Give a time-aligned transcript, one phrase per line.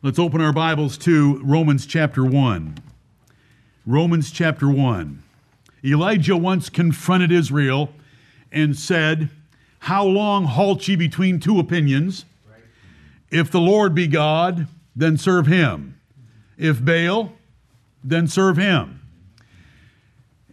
[0.00, 2.78] Let's open our Bibles to Romans chapter 1.
[3.84, 5.24] Romans chapter 1.
[5.84, 7.90] Elijah once confronted Israel
[8.52, 9.28] and said,
[9.80, 12.24] How long halt ye between two opinions?
[13.32, 16.00] If the Lord be God, then serve him.
[16.56, 17.32] If Baal,
[18.04, 19.00] then serve him.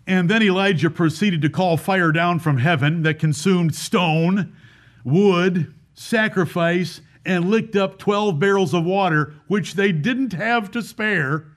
[0.07, 4.55] And then Elijah proceeded to call fire down from heaven that consumed stone,
[5.03, 11.47] wood, sacrifice, and licked up 12 barrels of water, which they didn't have to spare.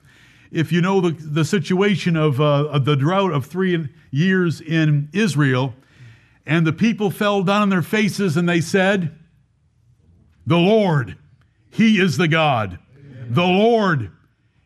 [0.51, 5.11] If you know the, the situation of, uh, of the drought of three years in
[5.13, 5.75] Israel,
[6.47, 9.15] and the people fell down on their faces and they said,
[10.47, 11.19] The Lord,
[11.71, 12.79] He is the God.
[12.97, 13.27] Amen.
[13.35, 14.11] The Lord,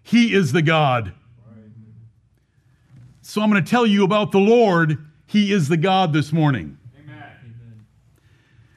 [0.02, 1.12] He is the God.
[3.22, 4.98] So I'm going to tell you about the Lord.
[5.26, 6.76] He is the God this morning.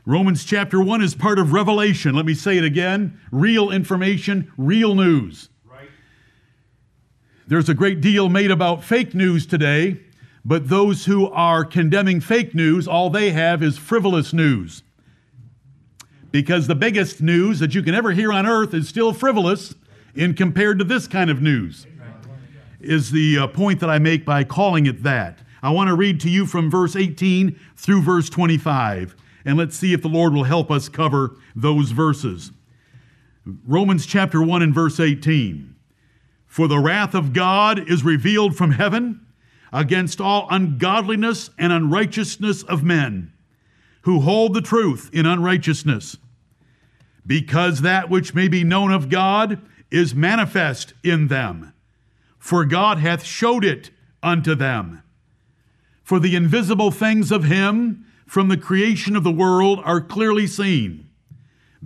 [0.07, 2.13] Romans chapter 1 is part of Revelation.
[2.13, 5.49] Let me say it again real information, real news.
[5.65, 5.89] Right.
[7.47, 9.99] There's a great deal made about fake news today,
[10.43, 14.83] but those who are condemning fake news, all they have is frivolous news.
[16.29, 19.73] Because the biggest news that you can ever hear on earth is still frivolous
[20.13, 21.87] in compared to this kind of news.
[22.79, 25.39] Is the uh, point that I make by calling it that.
[25.63, 29.15] I want to read to you from verse 18 through verse 25
[29.45, 32.51] and let's see if the Lord will help us cover those verses.
[33.45, 35.75] Romans chapter 1 and verse 18.
[36.47, 39.25] For the wrath of God is revealed from heaven
[39.71, 43.31] against all ungodliness and unrighteousness of men
[44.01, 46.17] who hold the truth in unrighteousness,
[47.25, 51.73] because that which may be known of God is manifest in them,
[52.37, 53.91] for God hath showed it
[54.23, 55.01] unto them.
[56.03, 61.09] For the invisible things of him from the creation of the world are clearly seen,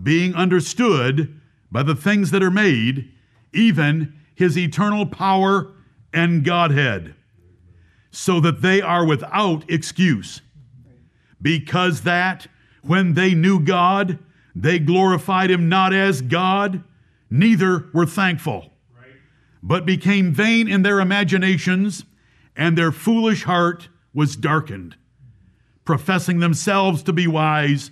[0.01, 1.39] being understood
[1.71, 3.11] by the things that are made,
[3.53, 5.71] even his eternal power
[6.13, 7.13] and Godhead,
[8.11, 10.41] so that they are without excuse.
[11.41, 12.47] Because that
[12.81, 14.17] when they knew God,
[14.55, 16.83] they glorified him not as God,
[17.29, 18.73] neither were thankful,
[19.61, 22.05] but became vain in their imaginations,
[22.55, 24.95] and their foolish heart was darkened
[25.89, 27.89] professing themselves to be wise,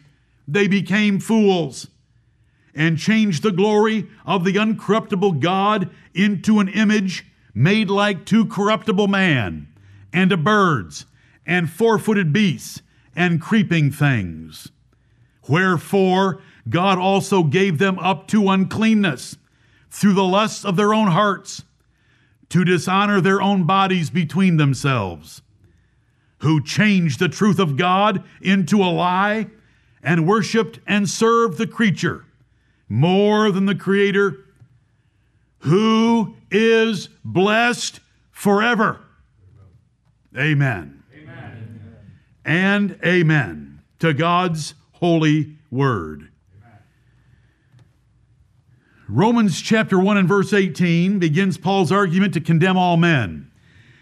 [0.47, 1.87] they became fools
[2.75, 7.25] and changed the glory of the uncorruptible God into an image
[7.55, 9.67] made like to corruptible man,
[10.13, 11.07] and to birds,
[11.43, 12.83] and four footed beasts,
[13.15, 14.67] and creeping things.
[15.49, 19.37] Wherefore, God also gave them up to uncleanness
[19.89, 21.63] through the lusts of their own hearts,
[22.49, 25.41] to dishonor their own bodies between themselves
[26.39, 29.47] who changed the truth of God into a lie
[30.03, 32.25] and worshiped and served the creature
[32.89, 34.37] more than the Creator,
[35.59, 37.99] who is blessed
[38.31, 39.01] forever.
[40.37, 41.03] Amen.
[41.13, 42.07] amen.
[42.45, 46.29] And amen to God's holy word.
[49.09, 53.49] Romans chapter 1 and verse 18 begins Paul's argument to condemn all men.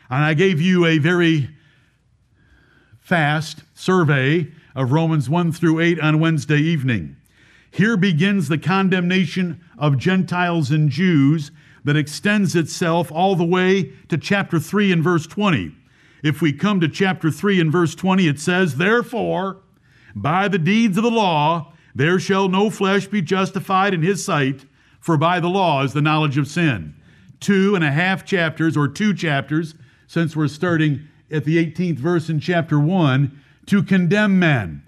[0.09, 1.55] And I gave you a very
[3.06, 7.16] fast survey of Romans 1 through 8 on Wednesday evening.
[7.70, 11.52] Here begins the condemnation of Gentiles and Jews
[11.84, 15.76] that extends itself all the way to chapter 3 and verse 20.
[16.24, 19.58] If we come to chapter 3 and verse 20, it says, Therefore,
[20.16, 24.66] by the deeds of the law, there shall no flesh be justified in his sight,
[25.00, 26.96] for by the law is the knowledge of sin.
[27.40, 29.76] Two and a half chapters, or two chapters,
[30.08, 34.84] since we're starting at the 18th verse in chapter 1 to condemn men.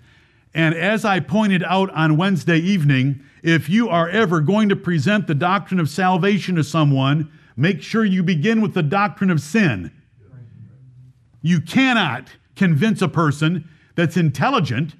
[0.53, 5.27] And as I pointed out on Wednesday evening, if you are ever going to present
[5.27, 9.91] the doctrine of salvation to someone, make sure you begin with the doctrine of sin.
[11.41, 14.95] You cannot convince a person that's intelligent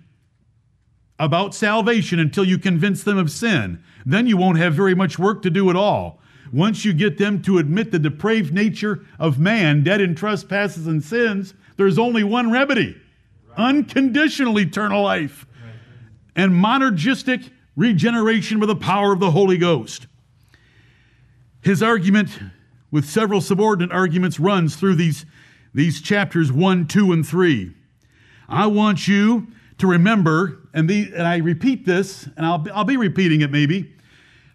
[1.19, 3.83] about salvation until you convince them of sin.
[4.05, 6.21] Then you won't have very much work to do at all.
[6.51, 11.03] Once you get them to admit the depraved nature of man, dead in trespasses and
[11.03, 12.95] sins, there's only one remedy
[13.57, 15.47] unconditional eternal life
[16.35, 20.07] and monergistic regeneration with the power of the Holy Ghost.
[21.61, 22.39] His argument,
[22.91, 25.25] with several subordinate arguments, runs through these,
[25.73, 27.73] these chapters 1, 2, and 3.
[28.47, 29.47] I want you
[29.79, 33.93] to remember, and, the, and I repeat this, and I'll, I'll be repeating it maybe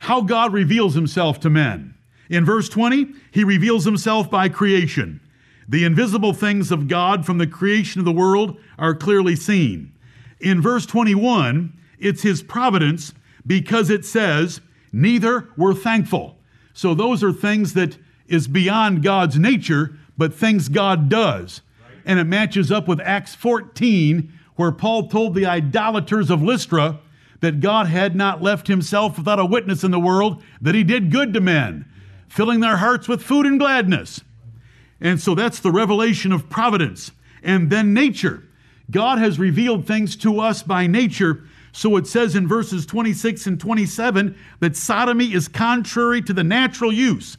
[0.02, 1.94] how God reveals himself to men.
[2.28, 5.20] In verse 20, he reveals himself by creation.
[5.68, 9.92] The invisible things of God from the creation of the world are clearly seen.
[10.40, 13.14] In verse 21, it's his providence
[13.46, 14.60] because it says,
[14.92, 16.36] neither were thankful.
[16.74, 17.96] So those are things that
[18.26, 21.62] is beyond God's nature, but things God does.
[22.04, 26.98] And it matches up with Acts 14, where Paul told the idolaters of Lystra
[27.42, 31.10] that God had not left himself without a witness in the world, that he did
[31.10, 31.84] good to men,
[32.28, 34.20] filling their hearts with food and gladness.
[35.00, 37.10] And so that's the revelation of providence.
[37.42, 38.44] And then nature.
[38.92, 41.42] God has revealed things to us by nature.
[41.72, 46.92] So it says in verses 26 and 27 that sodomy is contrary to the natural
[46.92, 47.36] use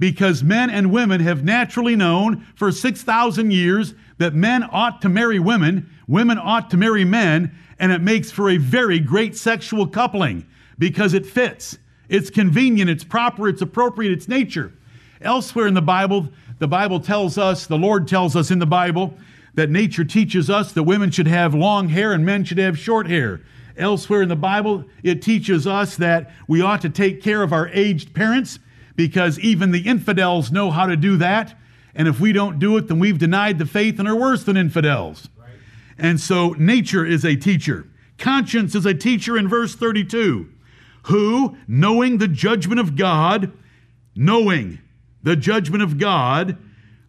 [0.00, 5.38] because men and women have naturally known for 6,000 years that men ought to marry
[5.38, 10.46] women, women ought to marry men, and it makes for a very great sexual coupling
[10.78, 11.78] because it fits.
[12.08, 14.72] It's convenient, it's proper, it's appropriate, it's nature.
[15.20, 16.28] Elsewhere in the Bible,
[16.58, 19.16] the Bible tells us, the Lord tells us in the Bible,
[19.54, 23.06] that nature teaches us that women should have long hair and men should have short
[23.06, 23.40] hair.
[23.76, 27.68] Elsewhere in the Bible, it teaches us that we ought to take care of our
[27.68, 28.58] aged parents
[28.96, 31.56] because even the infidels know how to do that.
[31.94, 34.56] And if we don't do it, then we've denied the faith and are worse than
[34.56, 35.28] infidels.
[35.98, 37.86] And so nature is a teacher.
[38.18, 40.48] Conscience is a teacher in verse 32,
[41.04, 43.52] who, knowing the judgment of God,
[44.14, 44.80] knowing
[45.22, 46.58] the judgment of God,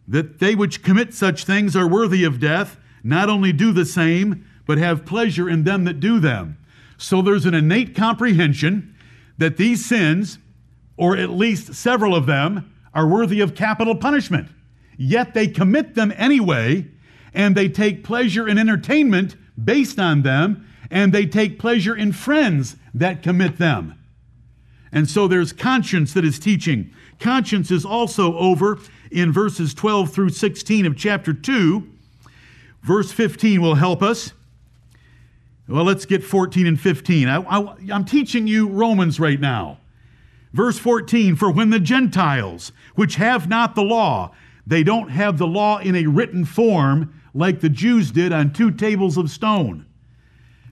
[0.08, 4.44] that they which commit such things are worthy of death, not only do the same,
[4.66, 6.58] but have pleasure in them that do them.
[6.98, 8.94] So there's an innate comprehension
[9.38, 10.38] that these sins,
[10.96, 14.48] or at least several of them, are worthy of capital punishment.
[14.96, 16.88] Yet they commit them anyway,
[17.36, 22.76] and they take pleasure in entertainment based on them, and they take pleasure in friends
[22.94, 23.94] that commit them.
[24.90, 26.90] And so there's conscience that is teaching.
[27.20, 28.78] Conscience is also over
[29.10, 31.86] in verses 12 through 16 of chapter 2.
[32.82, 34.32] Verse 15 will help us.
[35.68, 37.28] Well, let's get 14 and 15.
[37.28, 39.78] I, am teaching you Romans right now.
[40.54, 44.32] Verse 14 For when the Gentiles, which have not the law,
[44.66, 48.70] they don't have the law in a written form like the Jews did on two
[48.70, 49.84] tables of stone,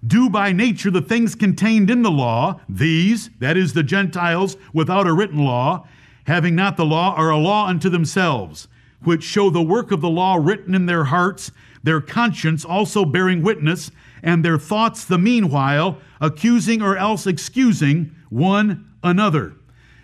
[0.07, 5.07] do by nature the things contained in the law, these, that is, the Gentiles without
[5.07, 5.87] a written law,
[6.27, 8.67] having not the law, are a law unto themselves,
[9.03, 11.53] which show the work of the law written in their hearts,
[11.83, 13.91] their conscience also bearing witness,
[14.23, 19.55] and their thoughts the meanwhile accusing or else excusing one another.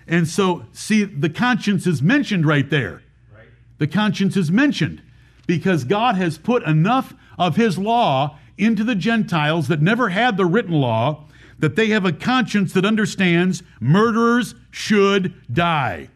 [0.06, 3.02] And so, see, the conscience is mentioned right there.
[3.34, 3.46] Right.
[3.78, 5.02] The conscience is mentioned
[5.50, 10.46] because God has put enough of His law into the Gentiles that never had the
[10.46, 11.24] written law
[11.58, 16.08] that they have a conscience that understands murderers should die.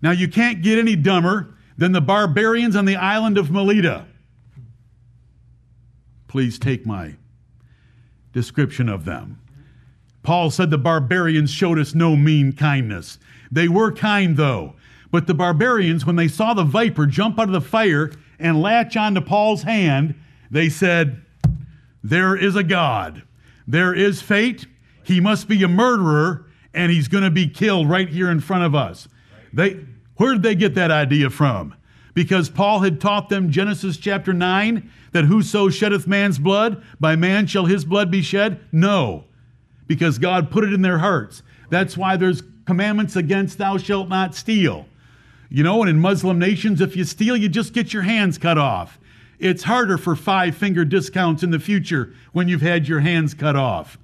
[0.00, 4.06] Now, you can't get any dumber than the barbarians on the island of Melita.
[6.26, 7.16] Please take my
[8.32, 9.38] description of them.
[10.22, 13.18] Paul said the barbarians showed us no mean kindness.
[13.52, 14.76] They were kind, though.
[15.10, 18.96] But the barbarians, when they saw the viper jump out of the fire and latch
[18.96, 20.14] onto Paul's hand,
[20.50, 21.22] they said,
[22.02, 23.22] There is a God.
[23.66, 24.66] There is fate.
[25.02, 28.64] He must be a murderer, and he's going to be killed right here in front
[28.64, 29.08] of us.
[29.52, 29.84] They,
[30.16, 31.74] where did they get that idea from?
[32.14, 37.46] Because Paul had taught them Genesis chapter 9 that whoso sheddeth man's blood, by man
[37.46, 38.60] shall his blood be shed?
[38.72, 39.24] No,
[39.86, 41.42] because God put it in their hearts.
[41.68, 44.86] That's why there's commandments against thou shalt not steal.
[45.48, 48.58] You know, and in Muslim nations, if you steal, you just get your hands cut
[48.58, 48.98] off.
[49.38, 53.56] It's harder for five finger discounts in the future when you've had your hands cut
[53.56, 53.98] off.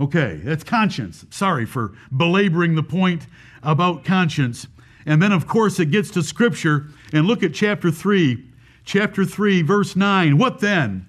[0.00, 1.24] Okay, that's conscience.
[1.30, 3.26] Sorry for belaboring the point
[3.62, 4.66] about conscience.
[5.06, 6.88] And then, of course, it gets to Scripture.
[7.12, 8.50] And look at chapter 3.
[8.84, 10.36] Chapter 3, verse 9.
[10.36, 11.06] What then?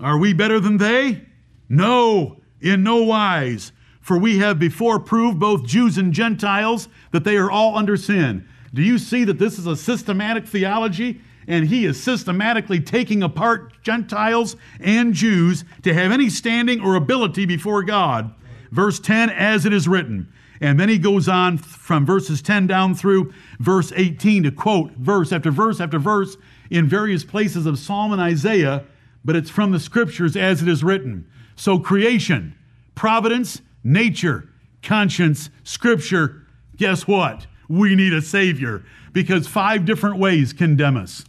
[0.00, 1.22] Are we better than they?
[1.68, 3.72] No, in no wise.
[4.02, 8.46] For we have before proved, both Jews and Gentiles, that they are all under sin.
[8.74, 11.20] Do you see that this is a systematic theology?
[11.46, 17.46] And he is systematically taking apart Gentiles and Jews to have any standing or ability
[17.46, 18.34] before God.
[18.70, 20.32] Verse 10, as it is written.
[20.60, 25.32] And then he goes on from verses 10 down through verse 18 to quote verse
[25.32, 26.36] after verse after verse
[26.70, 28.84] in various places of Psalm and Isaiah,
[29.24, 31.26] but it's from the scriptures as it is written.
[31.56, 32.54] So creation,
[32.94, 34.48] providence, nature,
[34.82, 36.46] conscience, scripture,
[36.76, 37.46] guess what?
[37.72, 41.24] we need a Savior because five different ways condemn us.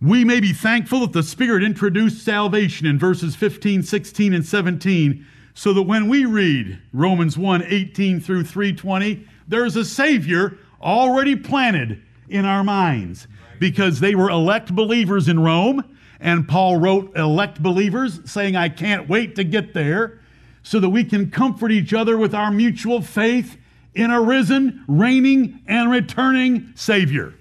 [0.00, 5.26] We may be thankful that the Spirit introduced salvation in verses 15, 16, and 17,
[5.54, 12.02] so that when we read Romans 1 18 through 320, there's a Savior already planted
[12.28, 13.28] in our minds
[13.60, 19.08] because they were elect believers in Rome, and Paul wrote elect believers saying, I can't
[19.08, 20.21] wait to get there.
[20.62, 23.56] So that we can comfort each other with our mutual faith
[23.94, 27.34] in a risen, reigning, and returning Savior.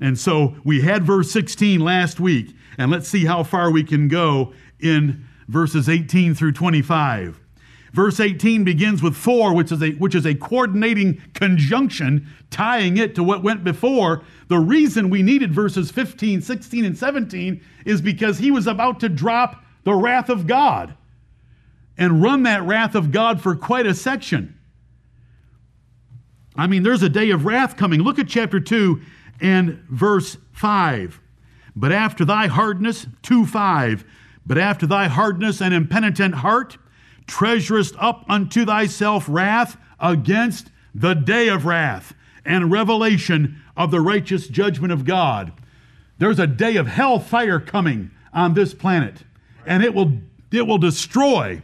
[0.00, 4.08] And so we had verse 16 last week, and let's see how far we can
[4.08, 7.38] go in verses 18 through 25.
[7.92, 13.16] Verse 18 begins with for, which is a which is a coordinating conjunction tying it
[13.16, 14.22] to what went before.
[14.46, 19.08] The reason we needed verses 15, 16 and 17 is because he was about to
[19.08, 20.94] drop the wrath of God
[21.96, 24.58] and run that wrath of God for quite a section.
[26.56, 28.02] I mean, there's a day of wrath coming.
[28.02, 29.00] Look at chapter 2
[29.40, 31.20] and verse 5.
[31.76, 34.04] But after thy hardness, 2 5,
[34.44, 36.76] but after thy hardness and impenitent heart,
[37.26, 44.48] treasurest up unto thyself wrath against the day of wrath and revelation of the righteous
[44.48, 45.52] judgment of God.
[46.18, 49.22] There's a day of hell fire coming on this planet,
[49.66, 50.12] and it will,
[50.52, 51.62] it will destroy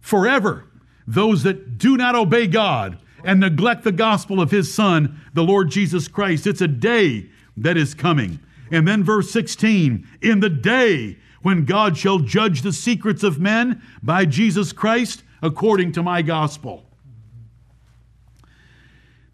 [0.00, 0.66] forever
[1.06, 5.70] those that do not obey God and neglect the gospel of his Son, the Lord
[5.70, 6.46] Jesus Christ.
[6.46, 8.40] It's a day that is coming.
[8.70, 13.82] And then verse 16, in the day when God shall judge the secrets of men
[14.02, 16.84] by Jesus Christ according to my gospel.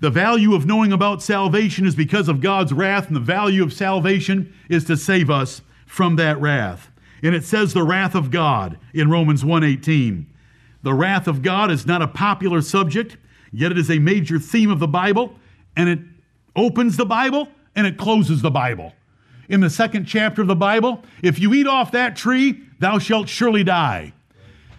[0.01, 3.73] The value of knowing about salvation is because of God's wrath, and the value of
[3.73, 6.90] salvation is to save us from that wrath.
[7.23, 10.27] And it says the wrath of God in Romans 1:18.
[10.83, 13.17] The wrath of God is not a popular subject,
[13.53, 15.39] yet it is a major theme of the Bible,
[15.77, 16.01] and it
[16.57, 18.95] opens the Bible and it closes the Bible
[19.51, 23.29] in the second chapter of the Bible if you eat off that tree, thou shalt
[23.29, 24.15] surely die.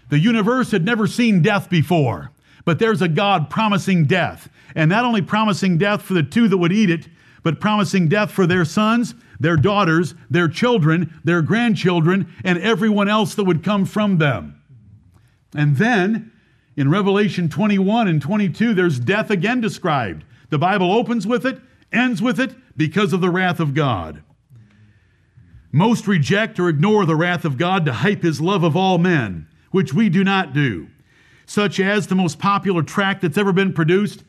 [0.09, 2.31] The universe had never seen death before,
[2.65, 4.49] but there's a God promising death.
[4.73, 7.07] And not only promising death for the two that would eat it,
[7.43, 13.33] but promising death for their sons, their daughters, their children, their grandchildren, and everyone else
[13.35, 14.61] that would come from them.
[15.55, 16.31] And then
[16.75, 20.23] in Revelation 21 and 22, there's death again described.
[20.49, 21.59] The Bible opens with it,
[21.91, 24.23] ends with it, because of the wrath of God.
[25.71, 29.47] Most reject or ignore the wrath of God to hype his love of all men,
[29.71, 30.87] which we do not do,
[31.45, 34.23] such as the most popular tract that's ever been produced,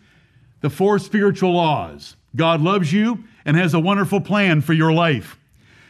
[0.62, 2.16] The Four Spiritual Laws.
[2.35, 5.37] God loves you and has a wonderful plan for your life.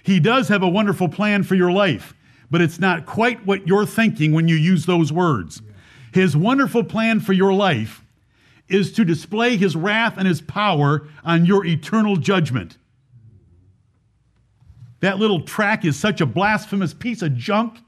[0.03, 2.15] He does have a wonderful plan for your life,
[2.51, 5.63] but it's not quite what you're thinking when you use those words.
[6.13, 8.03] His wonderful plan for your life
[8.69, 12.79] is to display his wrath and his power on your eternal judgment.
[15.01, 17.79] That little track is such a blasphemous piece of junk.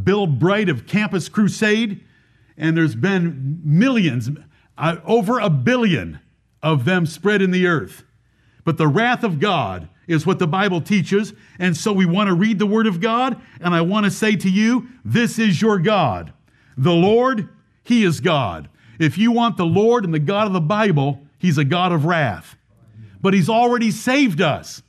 [0.00, 2.00] Bill Bright of Campus Crusade,
[2.56, 4.30] and there's been millions,
[4.76, 6.20] uh, over a billion
[6.62, 8.04] of them spread in the earth.
[8.64, 12.34] But the wrath of God is what the Bible teaches, and so we want to
[12.34, 15.78] read the Word of God, and I want to say to you, this is your
[15.78, 16.32] God.
[16.76, 17.48] The Lord,
[17.82, 18.68] He is God.
[18.98, 22.04] If you want the Lord and the God of the Bible, He's a God of
[22.04, 22.56] wrath.
[23.20, 24.82] But He's already saved us.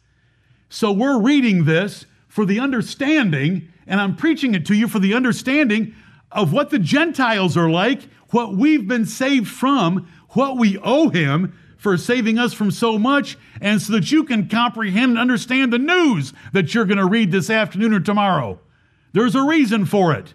[0.70, 5.13] So we're reading this for the understanding, and I'm preaching it to you for the
[5.13, 5.96] understanding
[6.32, 8.01] of what the Gentiles are like,
[8.32, 13.38] what we've been saved from, what we owe Him for saving us from so much,
[13.62, 17.32] and so that you can comprehend and understand the news that you're going to read
[17.32, 18.60] this afternoon or tomorrow.
[19.13, 20.34] There's a reason for it.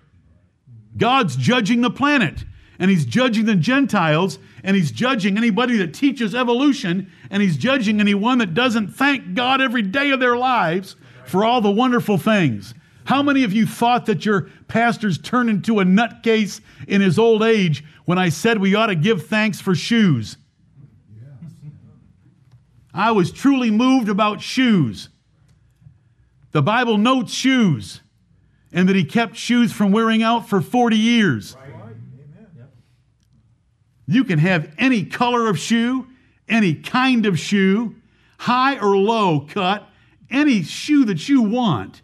[0.97, 2.45] God's judging the planet
[2.81, 8.01] and he's judging the Gentiles, and he's judging anybody that teaches evolution, and he's judging
[8.01, 12.73] anyone that doesn't thank God every day of their lives for all the wonderful things.
[13.05, 17.43] How many of you thought that your pastor's turned into a nutcase in his old
[17.43, 20.37] age when I said we ought to give thanks for shoes?
[22.95, 25.11] I was truly moved about shoes.
[26.53, 28.01] The Bible notes shoes
[28.73, 31.57] and that he kept shoes from wearing out for 40 years.
[34.07, 36.09] You can have any color of shoe,
[36.49, 37.95] any kind of shoe,
[38.39, 39.87] high or low cut,
[40.31, 42.03] any shoe that you want.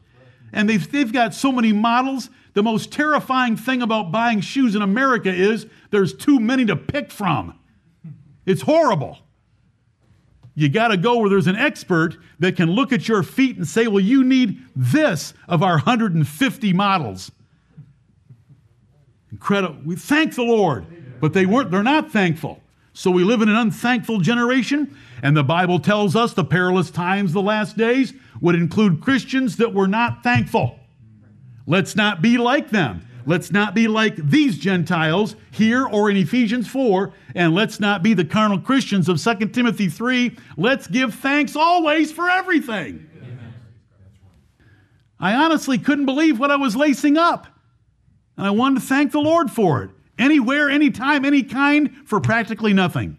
[0.53, 2.31] And they've, they've got so many models.
[2.57, 7.13] The most terrifying thing about buying shoes in America is there's too many to pick
[7.13, 7.59] from.
[8.47, 9.19] It's horrible.
[10.55, 13.69] You got to go where there's an expert that can look at your feet and
[13.69, 17.31] say, Well, you need this of our 150 models.
[19.31, 19.77] Incredible.
[19.85, 20.87] We thank the Lord
[21.21, 22.61] but they weren't, they're not thankful.
[22.93, 27.33] So we live in an unthankful generation, and the Bible tells us the perilous times,
[27.33, 30.79] the last days, would include Christians that were not thankful.
[31.67, 33.07] Let's not be like them.
[33.27, 38.15] Let's not be like these Gentiles here or in Ephesians 4, and let's not be
[38.15, 40.37] the carnal Christians of 2 Timothy 3.
[40.57, 43.11] Let's give thanks always for everything.
[45.19, 47.49] I honestly couldn't believe what I was lacing up.
[48.37, 49.91] And I wanted to thank the Lord for it.
[50.19, 53.19] Anywhere, anytime, any kind, for practically nothing.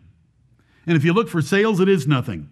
[0.86, 2.50] And if you look for sales, it is nothing.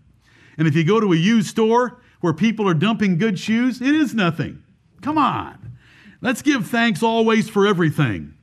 [0.58, 3.96] And if you go to a used store where people are dumping good shoes, it
[3.96, 4.62] is nothing.
[5.02, 5.65] Come on.
[6.22, 8.34] Let's give thanks always for everything.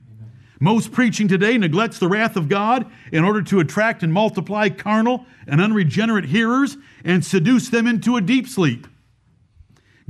[0.59, 5.25] Most preaching today neglects the wrath of God in order to attract and multiply carnal
[5.45, 8.87] and unregenerate hearers and seduce them into a deep sleep.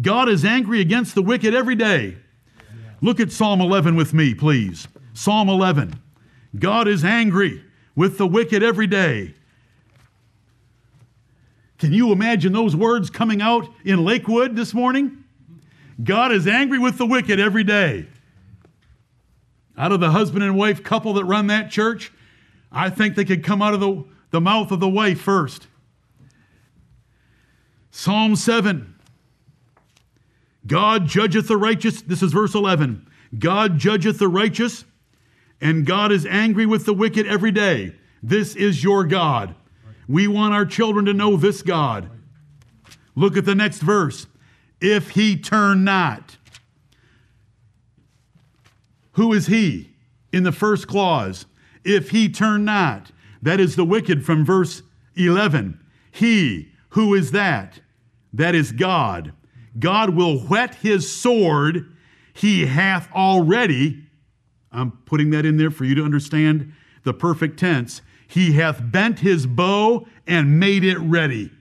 [0.02, 2.18] God is angry against the wicked every day.
[3.02, 4.88] Look at Psalm 11 with me, please.
[5.14, 6.00] Psalm 11.
[6.58, 7.64] God is angry
[7.96, 9.34] with the wicked every day.
[11.80, 15.23] Can you imagine those words coming out in Lakewood this morning?
[16.02, 18.08] God is angry with the wicked every day.
[19.78, 22.12] Out of the husband and wife couple that run that church,
[22.72, 25.68] I think they could come out of the, the mouth of the wife first.
[27.92, 28.96] Psalm 7.
[30.66, 32.02] God judgeth the righteous.
[32.02, 33.08] This is verse 11.
[33.38, 34.86] God judgeth the righteous,
[35.60, 37.96] and God is angry with the wicked every day.
[38.22, 39.56] This is your God.
[40.08, 42.10] We want our children to know this God.
[43.16, 44.28] Look at the next verse.
[44.84, 46.38] If he turn not.
[49.14, 49.92] Who is he?
[50.34, 51.46] In the first clause.
[51.86, 53.12] If he turn not.
[53.42, 54.82] That is the wicked from verse
[55.16, 55.80] 11.
[56.12, 57.80] He, who is that?
[58.34, 59.32] That is God.
[59.80, 61.96] God will whet his sword.
[62.34, 64.04] He hath already,
[64.70, 66.74] I'm putting that in there for you to understand
[67.04, 68.02] the perfect tense.
[68.28, 71.52] He hath bent his bow and made it ready.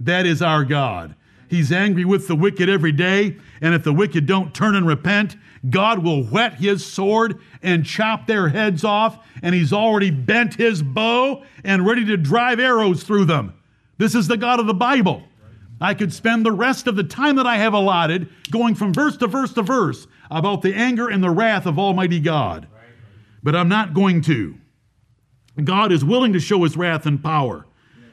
[0.00, 1.14] That is our God.
[1.48, 5.36] He's angry with the wicked every day, and if the wicked don't turn and repent,
[5.70, 10.82] God will whet his sword and chop their heads off, and he's already bent his
[10.82, 13.54] bow and ready to drive arrows through them.
[13.98, 15.22] This is the God of the Bible.
[15.80, 19.16] I could spend the rest of the time that I have allotted going from verse
[19.18, 22.66] to verse to verse about the anger and the wrath of Almighty God.
[23.42, 24.56] But I'm not going to.
[25.62, 27.66] God is willing to show his wrath and power.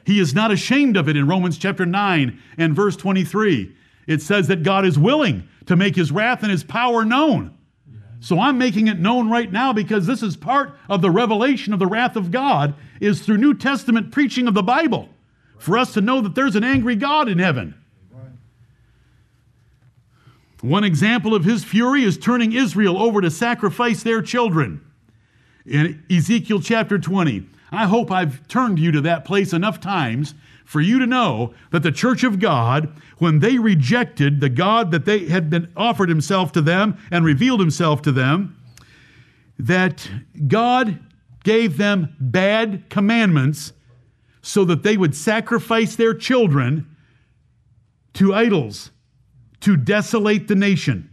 [0.04, 3.74] He is not ashamed of it in Romans chapter 9 and verse 23.
[4.06, 7.56] It says that God is willing to make his wrath and his power known.
[8.20, 11.78] So I'm making it known right now because this is part of the revelation of
[11.78, 15.08] the wrath of God is through New Testament preaching of the Bible
[15.58, 17.74] for us to know that there's an angry God in heaven.
[20.62, 24.80] One example of his fury is turning Israel over to sacrifice their children.
[25.66, 30.34] In Ezekiel chapter 20, I hope I've turned you to that place enough times
[30.64, 35.04] for you to know that the church of God, when they rejected the God that
[35.04, 38.56] they had been offered himself to them and revealed himself to them,
[39.58, 40.10] that
[40.48, 40.98] God
[41.44, 43.72] gave them bad commandments
[44.42, 46.86] so that they would sacrifice their children
[48.14, 48.90] to idols
[49.60, 51.10] to desolate the nation.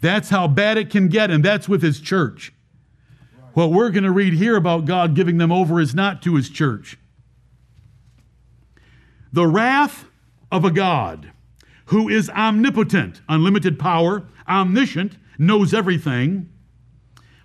[0.00, 2.52] That's how bad it can get, and that's with his church.
[3.54, 6.48] What we're going to read here about God giving them over is not to his
[6.48, 6.98] church.
[9.32, 10.06] The wrath
[10.50, 11.32] of a God
[11.86, 16.48] who is omnipotent, unlimited power, omniscient, knows everything,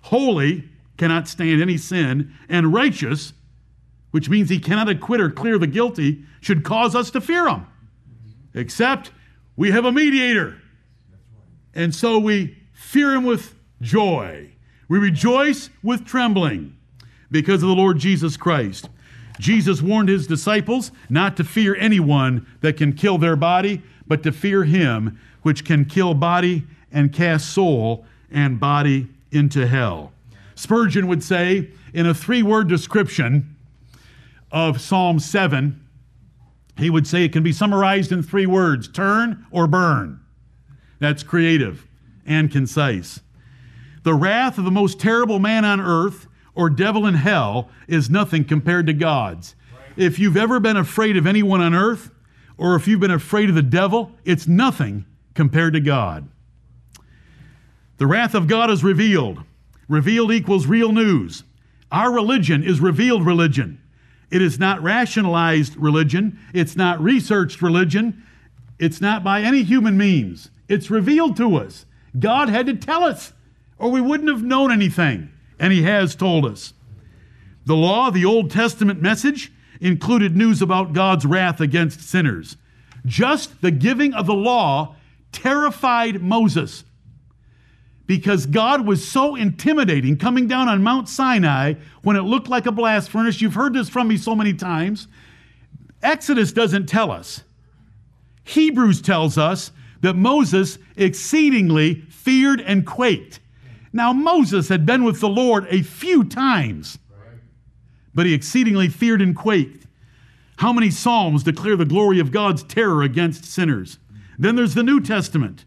[0.02, 3.32] holy, cannot stand any sin, and righteous,
[4.10, 7.66] which means he cannot acquit or clear the guilty, should cause us to fear him.
[8.54, 9.12] Except
[9.56, 10.60] we have a mediator.
[11.74, 14.52] And so we fear him with joy.
[14.88, 16.76] We rejoice with trembling
[17.30, 18.88] because of the Lord Jesus Christ.
[19.38, 24.32] Jesus warned his disciples not to fear anyone that can kill their body, but to
[24.32, 30.12] fear him which can kill body and cast soul and body into hell.
[30.54, 33.54] Spurgeon would say in a three word description
[34.50, 35.84] of Psalm 7,
[36.78, 40.20] he would say it can be summarized in three words turn or burn.
[40.98, 41.86] That's creative
[42.26, 43.20] and concise.
[44.08, 48.42] The wrath of the most terrible man on earth or devil in hell is nothing
[48.42, 49.54] compared to God's.
[49.98, 52.10] If you've ever been afraid of anyone on earth,
[52.56, 56.26] or if you've been afraid of the devil, it's nothing compared to God.
[57.98, 59.42] The wrath of God is revealed.
[59.88, 61.44] Revealed equals real news.
[61.92, 63.78] Our religion is revealed religion.
[64.30, 66.38] It is not rationalized religion.
[66.54, 68.24] It's not researched religion.
[68.78, 70.50] It's not by any human means.
[70.66, 71.84] It's revealed to us.
[72.18, 73.34] God had to tell us
[73.78, 75.30] or we wouldn't have known anything.
[75.58, 76.74] And He has told us.
[77.66, 82.56] The law, the Old Testament message, included news about God's wrath against sinners.
[83.04, 84.96] Just the giving of the law
[85.32, 86.84] terrified Moses
[88.08, 92.72] because God was so intimidating coming down on Mount Sinai when it looked like a
[92.72, 93.40] blast furnace.
[93.40, 95.06] You've heard this from me so many times.
[96.02, 97.42] Exodus doesn't tell us.
[98.44, 103.40] Hebrews tells us that Moses exceedingly feared and quaked
[103.98, 107.00] Now, Moses had been with the Lord a few times,
[108.14, 109.88] but he exceedingly feared and quaked.
[110.58, 113.98] How many Psalms declare the glory of God's terror against sinners?
[114.38, 115.64] Then there's the New Testament.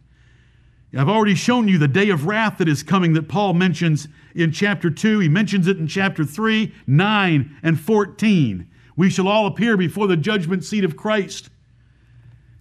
[0.97, 4.53] I've already shown you the day of wrath that is coming that Paul mentions in
[4.53, 5.19] chapter 2.
[5.19, 8.65] He mentions it in chapter 3, 9, and 14.
[8.95, 11.49] We shall all appear before the judgment seat of Christ.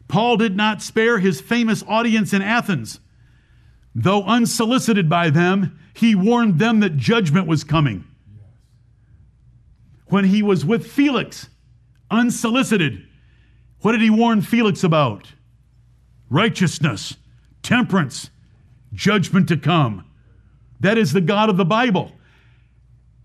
[0.09, 2.99] Paul did not spare his famous audience in Athens.
[3.95, 8.05] Though unsolicited by them, he warned them that judgment was coming.
[10.07, 11.49] When he was with Felix,
[12.11, 13.07] unsolicited,
[13.81, 15.33] what did he warn Felix about?
[16.29, 17.17] Righteousness,
[17.63, 18.31] temperance,
[18.93, 20.05] judgment to come.
[20.81, 22.13] That is the God of the Bible.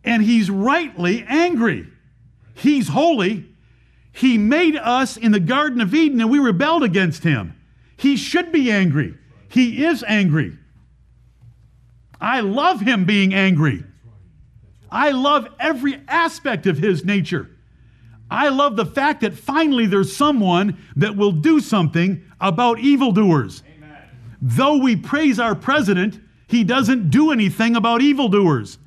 [0.03, 1.87] And he's rightly angry.
[2.55, 3.45] He's holy.
[4.11, 7.55] He made us in the Garden of Eden and we rebelled against him.
[7.97, 9.17] He should be angry.
[9.49, 10.57] He is angry.
[12.19, 13.83] I love him being angry.
[14.91, 17.49] I love every aspect of his nature.
[18.29, 23.61] I love the fact that finally there's someone that will do something about evildoers.
[23.77, 23.97] Amen.
[24.41, 28.77] Though we praise our president, he doesn't do anything about evildoers.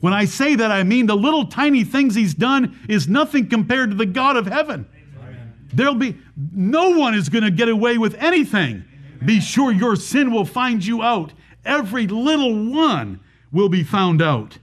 [0.00, 3.90] When I say that, I mean the little tiny things he's done is nothing compared
[3.90, 4.86] to the God of heaven.
[5.18, 5.54] Amen.
[5.72, 6.16] There'll be
[6.52, 8.84] no one is going to get away with anything.
[9.24, 11.32] Be sure your sin will find you out.
[11.64, 13.20] Every little one
[13.52, 14.58] will be found out.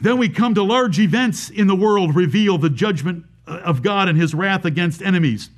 [0.00, 4.08] Then we come to large events in the world reveal the judgment uh, of God
[4.08, 5.50] and his wrath against enemies.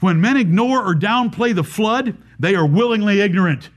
[0.00, 3.70] When men ignore or downplay the flood, they are willingly ignorant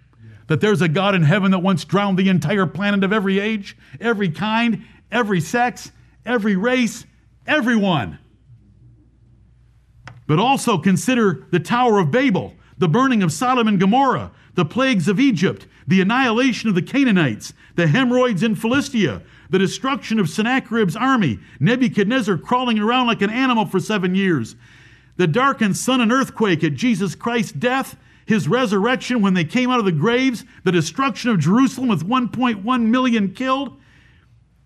[0.52, 3.78] that there's a God in heaven that once drowned the entire planet of every age,
[4.02, 5.91] every kind, every sex,
[6.26, 7.06] every race,
[7.48, 8.20] everyone.
[10.28, 15.08] But also consider the Tower of Babel, the burning of Sodom and Gomorrah, the plagues
[15.08, 20.96] of Egypt, the annihilation of the Canaanites, the hemorrhoids in Philistia, the destruction of Sennacherib's
[20.96, 24.56] army, Nebuchadnezzar crawling around like an animal for seven years,
[25.15, 29.78] the darkened sun and earthquake at Jesus Christ's death, his resurrection when they came out
[29.78, 33.80] of the graves, the destruction of Jerusalem with 1.1 million killed,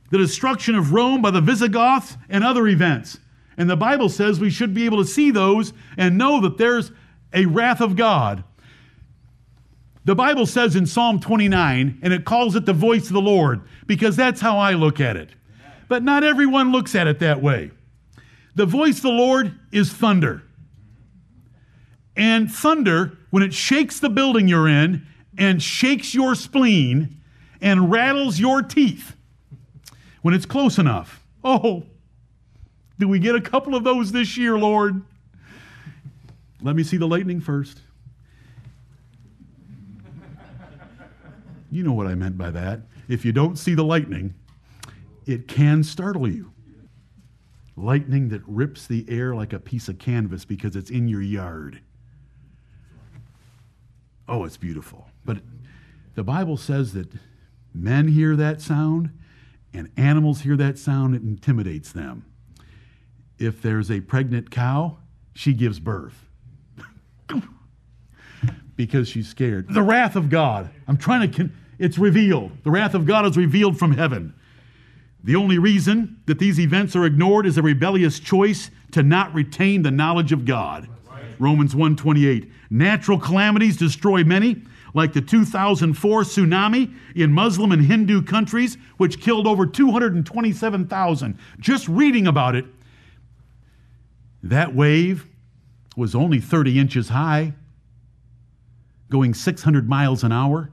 [0.10, 3.20] the destruction of Rome by the Visigoths, and other events.
[3.58, 6.94] And the Bible says we should be able to see those and know that there's
[7.36, 8.44] a wrath of God.
[10.06, 13.62] The Bible says in Psalm 29, and it calls it the voice of the Lord,
[13.86, 15.32] because that's how I look at it.
[15.88, 17.72] But not everyone looks at it that way.
[18.56, 20.44] The voice of the Lord is thunder.
[22.16, 25.06] And thunder, when it shakes the building you're in
[25.38, 27.20] and shakes your spleen
[27.60, 29.16] and rattles your teeth,
[30.22, 31.24] when it's close enough.
[31.44, 31.84] Oh,
[32.98, 35.04] do we get a couple of those this year, Lord?
[36.66, 37.80] Let me see the lightning first.
[41.70, 42.82] You know what I meant by that.
[43.08, 44.34] If you don't see the lightning,
[45.28, 46.54] it can startle you.
[47.76, 51.82] Lightning that rips the air like a piece of canvas because it's in your yard.
[54.28, 55.08] Oh, it's beautiful.
[55.24, 55.44] But
[56.16, 57.10] the Bible says that
[57.76, 59.12] men hear that sound
[59.72, 62.26] and animals hear that sound, it intimidates them.
[63.38, 64.98] If there's a pregnant cow,
[65.36, 66.25] she gives birth
[68.76, 69.68] because she's scared.
[69.70, 70.70] The wrath of God.
[70.88, 72.52] I'm trying to, con- it's revealed.
[72.64, 74.34] The wrath of God is revealed from heaven.
[75.24, 79.82] The only reason that these events are ignored is a rebellious choice to not retain
[79.82, 80.88] the knowledge of God.
[81.40, 82.50] Romans 1:28.
[82.70, 84.62] Natural calamities destroy many,
[84.94, 91.38] like the 2004 tsunami in Muslim and Hindu countries which killed over 227,000.
[91.60, 92.66] Just reading about it,
[94.44, 95.28] that wave
[95.98, 97.54] was only 30 inches high,
[99.10, 100.72] going 600 miles an hour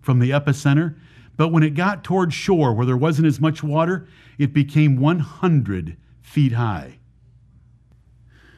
[0.00, 0.96] from the epicenter.
[1.36, 4.06] But when it got toward shore where there wasn't as much water,
[4.38, 6.98] it became 100 feet high.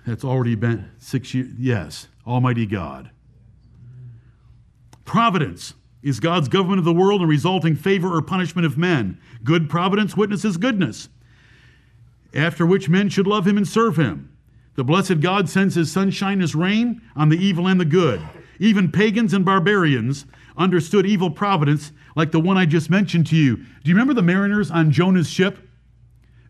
[0.06, 1.52] That's already been six years.
[1.58, 3.10] Yes, Almighty God.
[5.04, 9.20] Providence is God's government of the world and resulting favor or punishment of men.
[9.42, 11.08] Good providence witnesses goodness,
[12.34, 14.36] after which men should love him and serve him.
[14.76, 18.20] The blessed God sends his sunshine, his rain on the evil and the good.
[18.58, 23.56] Even pagans and barbarians understood evil providence like the one I just mentioned to you.
[23.56, 25.58] Do you remember the mariners on Jonah's ship?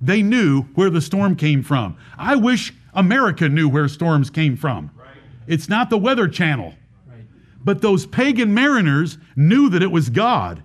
[0.00, 1.96] They knew where the storm came from.
[2.18, 4.90] I wish America knew where storms came from.
[4.96, 5.08] Right.
[5.46, 6.74] It's not the Weather Channel.
[7.08, 7.24] Right.
[7.64, 10.62] But those pagan mariners knew that it was God.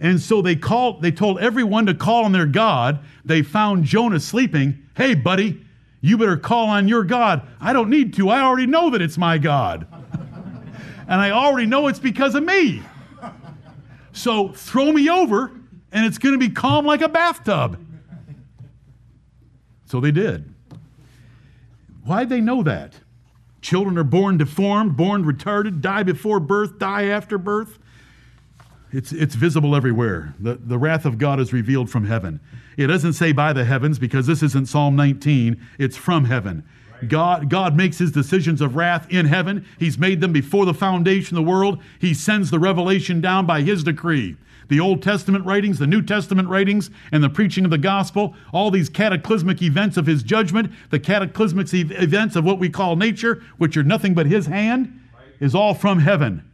[0.00, 2.98] And so they called they told everyone to call on their God.
[3.24, 4.82] They found Jonah sleeping.
[4.96, 5.64] Hey buddy,
[6.00, 7.46] you better call on your God.
[7.60, 8.28] I don't need to.
[8.28, 9.86] I already know that it's my God.
[11.12, 12.82] And I already know it's because of me.
[14.12, 15.52] So throw me over,
[15.92, 17.78] and it's going to be calm like a bathtub.
[19.84, 20.54] So they did.
[22.04, 22.94] Why'd they know that?
[23.60, 27.78] Children are born deformed, born retarded, die before birth, die after birth.
[28.90, 30.34] It's, it's visible everywhere.
[30.40, 32.40] The, the wrath of God is revealed from heaven.
[32.78, 36.64] It doesn't say by the heavens because this isn't Psalm 19, it's from heaven.
[37.08, 39.66] God, God makes his decisions of wrath in heaven.
[39.78, 41.82] He's made them before the foundation of the world.
[41.98, 44.36] He sends the revelation down by his decree.
[44.68, 48.70] The Old Testament writings, the New Testament writings, and the preaching of the gospel, all
[48.70, 53.76] these cataclysmic events of his judgment, the cataclysmic events of what we call nature, which
[53.76, 54.98] are nothing but his hand,
[55.40, 56.48] is all from heaven.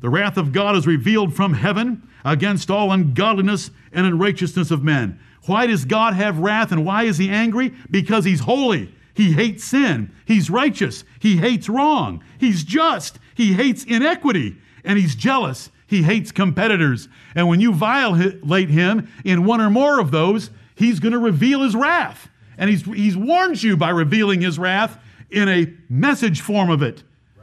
[0.00, 5.18] The wrath of God is revealed from heaven against all ungodliness and unrighteousness of men.
[5.46, 7.74] Why does God have wrath and why is he angry?
[7.90, 8.94] Because he's holy.
[9.14, 10.10] He hates sin.
[10.24, 11.04] He's righteous.
[11.20, 12.22] He hates wrong.
[12.38, 13.18] He's just.
[13.34, 14.56] He hates inequity.
[14.84, 15.70] And he's jealous.
[15.86, 17.08] He hates competitors.
[17.34, 21.60] And when you violate him in one or more of those, he's going to reveal
[21.62, 22.30] his wrath.
[22.56, 24.98] And he's, he's warned you by revealing his wrath
[25.30, 27.02] in a message form of it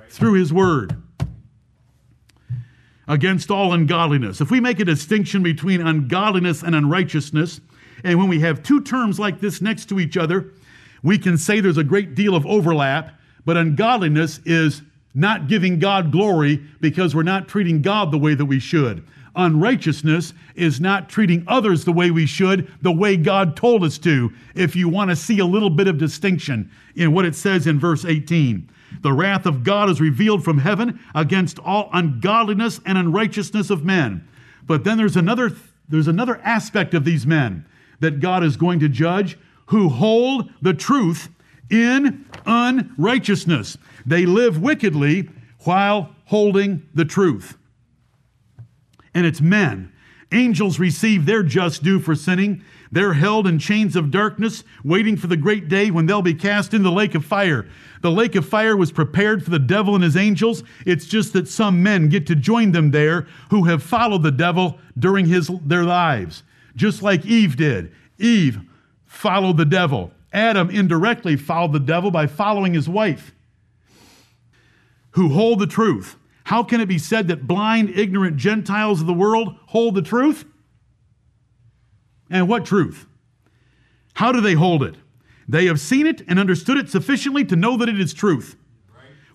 [0.09, 0.95] through his word.
[3.07, 4.41] Against all ungodliness.
[4.41, 7.61] If we make a distinction between ungodliness and unrighteousness,
[8.03, 10.53] and when we have two terms like this next to each other,
[11.03, 13.11] we can say there's a great deal of overlap,
[13.45, 14.81] but ungodliness is
[15.13, 19.05] not giving God glory because we're not treating God the way that we should.
[19.35, 24.31] Unrighteousness is not treating others the way we should, the way God told us to,
[24.55, 27.79] if you want to see a little bit of distinction in what it says in
[27.79, 28.69] verse 18.
[29.01, 34.27] The wrath of God is revealed from heaven against all ungodliness and unrighteousness of men.
[34.65, 35.51] But then there's another,
[35.87, 37.65] there's another aspect of these men
[37.99, 39.37] that God is going to judge
[39.69, 41.29] who hold the truth
[41.69, 43.77] in unrighteousness.
[44.05, 45.29] They live wickedly
[45.59, 47.57] while holding the truth.
[49.13, 49.91] And it's men.
[50.31, 52.63] Angels receive their just due for sinning.
[52.91, 56.73] They're held in chains of darkness, waiting for the great day when they'll be cast
[56.73, 57.67] in the lake of fire.
[58.01, 60.63] The lake of fire was prepared for the devil and his angels.
[60.85, 64.79] It's just that some men get to join them there who have followed the devil
[64.97, 66.43] during his, their lives,
[66.75, 67.91] just like Eve did.
[68.17, 68.61] Eve
[69.09, 70.13] followed the devil.
[70.31, 73.33] Adam indirectly followed the devil by following his wife,
[75.11, 76.15] who hold the truth.
[76.45, 80.45] How can it be said that blind, ignorant Gentiles of the world hold the truth?
[82.29, 83.07] And what truth?
[84.13, 84.95] How do they hold it?
[85.47, 88.55] They have seen it and understood it sufficiently to know that it is truth.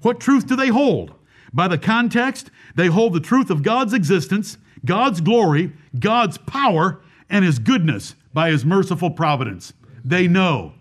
[0.03, 1.15] What truth do they hold?
[1.53, 7.45] By the context, they hold the truth of God's existence, God's glory, God's power, and
[7.45, 9.73] His goodness by His merciful providence.
[10.05, 10.75] They know.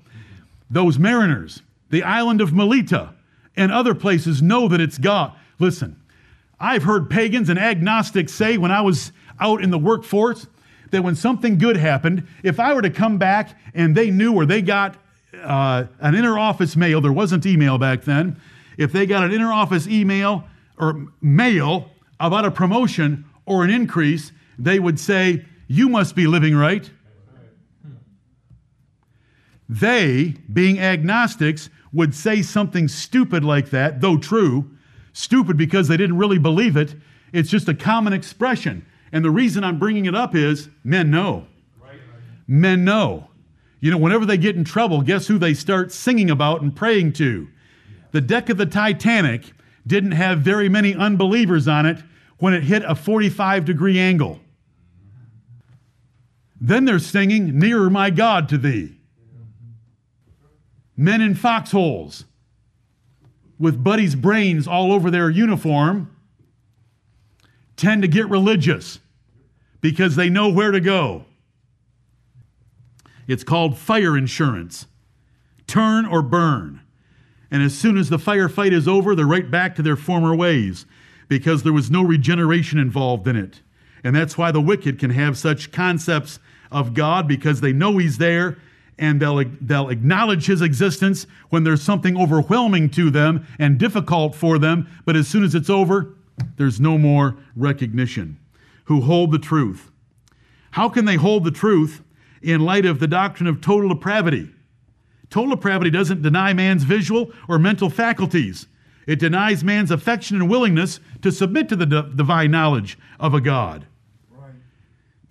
[0.70, 3.14] Those mariners, the island of Melita,
[3.56, 5.34] and other places know that it's God.
[5.60, 5.96] Listen,
[6.60, 10.48] I've heard pagans and agnostics say when I was out in the workforce
[10.92, 14.46] that when something good happened, if I were to come back and they knew or
[14.46, 14.96] they got
[15.42, 18.40] uh, an inner office mail, there wasn't email back then,
[18.78, 20.46] if they got an inner office email
[20.80, 26.56] or mail about a promotion or an increase, they would say, You must be living
[26.56, 26.90] right.
[29.74, 34.70] They, being agnostics, would say something stupid like that, though true.
[35.14, 36.94] Stupid because they didn't really believe it.
[37.32, 38.86] It's just a common expression.
[39.12, 41.48] And the reason I'm bringing it up is men know.
[42.46, 43.30] Men know.
[43.80, 47.14] You know, whenever they get in trouble, guess who they start singing about and praying
[47.14, 47.48] to?
[48.12, 49.54] The deck of the Titanic
[49.88, 51.98] didn't have very many unbelievers on it
[52.38, 54.40] when it hit a 45 degree angle.
[56.62, 59.00] Then they're singing, Nearer my God to thee
[61.04, 62.26] men in foxholes
[63.60, 66.10] with buddies' brains all over their uniform
[67.76, 69.00] tend to get religious
[69.82, 71.26] because they know where to go.
[73.28, 74.88] It's called fire insurance
[75.68, 76.82] turn or burn.
[77.50, 80.86] And as soon as the firefight is over, they're right back to their former ways
[81.28, 83.62] because there was no regeneration involved in it.
[84.04, 86.40] And that's why the wicked can have such concepts
[86.72, 88.58] of God because they know He's there
[89.04, 94.58] and they'll, they'll acknowledge his existence when there's something overwhelming to them and difficult for
[94.58, 96.16] them, but as soon as it's over,
[96.56, 98.40] there's no more recognition.
[98.86, 99.92] Who hold the truth.
[100.72, 102.02] How can they hold the truth
[102.42, 104.50] in light of the doctrine of total depravity?
[105.30, 108.68] Total depravity doesn't deny man's visual or mental faculties.
[109.06, 113.86] It denies man's affection and willingness to submit to the divine knowledge of a God.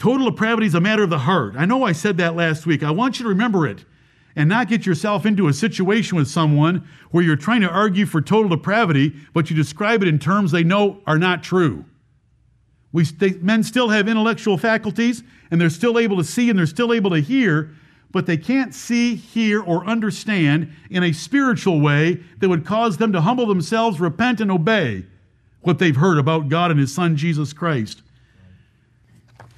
[0.03, 1.55] Total depravity is a matter of the heart.
[1.57, 2.83] I know I said that last week.
[2.83, 3.85] I want you to remember it
[4.35, 8.21] and not get yourself into a situation with someone where you're trying to argue for
[8.21, 11.85] total depravity, but you describe it in terms they know are not true.
[12.91, 16.67] We, they, men still have intellectual faculties, and they're still able to see and they're
[16.67, 17.71] still able to hear,
[18.11, 23.13] but they can't see, hear, or understand in a spiritual way that would cause them
[23.13, 25.07] to humble themselves, repent, and obey
[25.61, 28.03] what they've heard about God and His Son, Jesus Christ.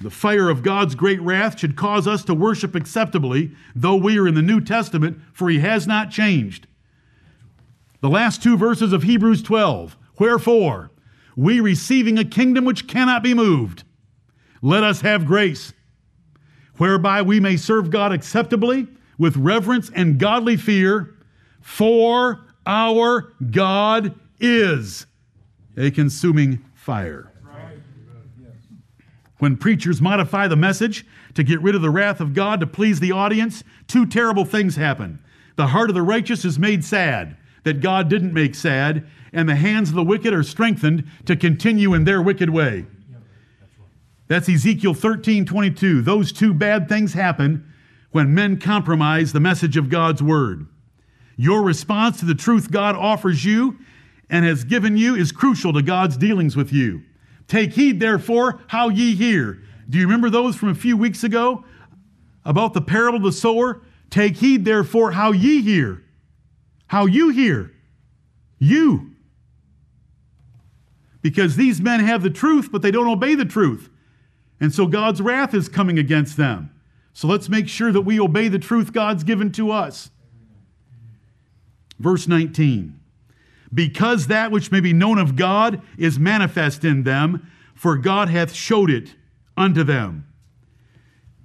[0.05, 4.27] The fire of God's great wrath should cause us to worship acceptably, though we are
[4.27, 6.67] in the New Testament, for He has not changed.
[8.01, 10.91] The last two verses of Hebrews 12 Wherefore,
[11.35, 13.83] we receiving a kingdom which cannot be moved,
[14.61, 15.73] let us have grace
[16.77, 18.87] whereby we may serve God acceptably
[19.17, 21.15] with reverence and godly fear,
[21.61, 25.07] for our God is
[25.75, 27.31] a consuming fire.
[29.37, 32.99] When preachers modify the message to get rid of the wrath of God to please
[32.99, 35.19] the audience, two terrible things happen.
[35.57, 39.55] The heart of the righteous is made sad that God didn't make sad, and the
[39.55, 42.85] hands of the wicked are strengthened to continue in their wicked way.
[44.27, 46.01] That's Ezekiel 13 22.
[46.01, 47.71] Those two bad things happen
[48.11, 50.67] when men compromise the message of God's word.
[51.37, 53.77] Your response to the truth God offers you
[54.29, 57.03] and has given you is crucial to God's dealings with you.
[57.47, 59.61] Take heed, therefore, how ye hear.
[59.89, 61.63] Do you remember those from a few weeks ago
[62.43, 63.81] about the parable of the sower?
[64.09, 66.03] Take heed, therefore, how ye hear.
[66.87, 67.71] How you hear.
[68.57, 69.11] You.
[71.21, 73.89] Because these men have the truth, but they don't obey the truth.
[74.59, 76.71] And so God's wrath is coming against them.
[77.13, 80.11] So let's make sure that we obey the truth God's given to us.
[81.99, 82.99] Verse 19
[83.75, 88.53] Because that which may be known of God is manifest in them, for God hath
[88.53, 89.13] showed it
[89.57, 90.25] unto them.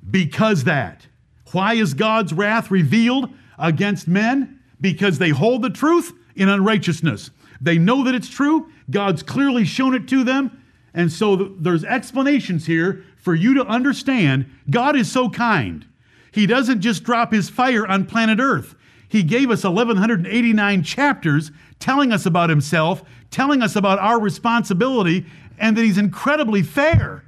[0.09, 1.09] Because that.
[1.53, 4.61] Why is God's wrath revealed against men?
[4.81, 7.31] Because they hold the truth in unrighteousness.
[7.61, 8.71] They know that it's true.
[8.91, 10.63] God's clearly shown it to them,
[10.95, 15.87] and so there's explanations here for you to understand God is so kind.
[16.33, 18.75] He doesn't just drop his fire on planet Earth.
[19.09, 25.27] He gave us 1189 chapters telling us about himself, telling us about our responsibility,
[25.59, 27.25] and that he's incredibly fair.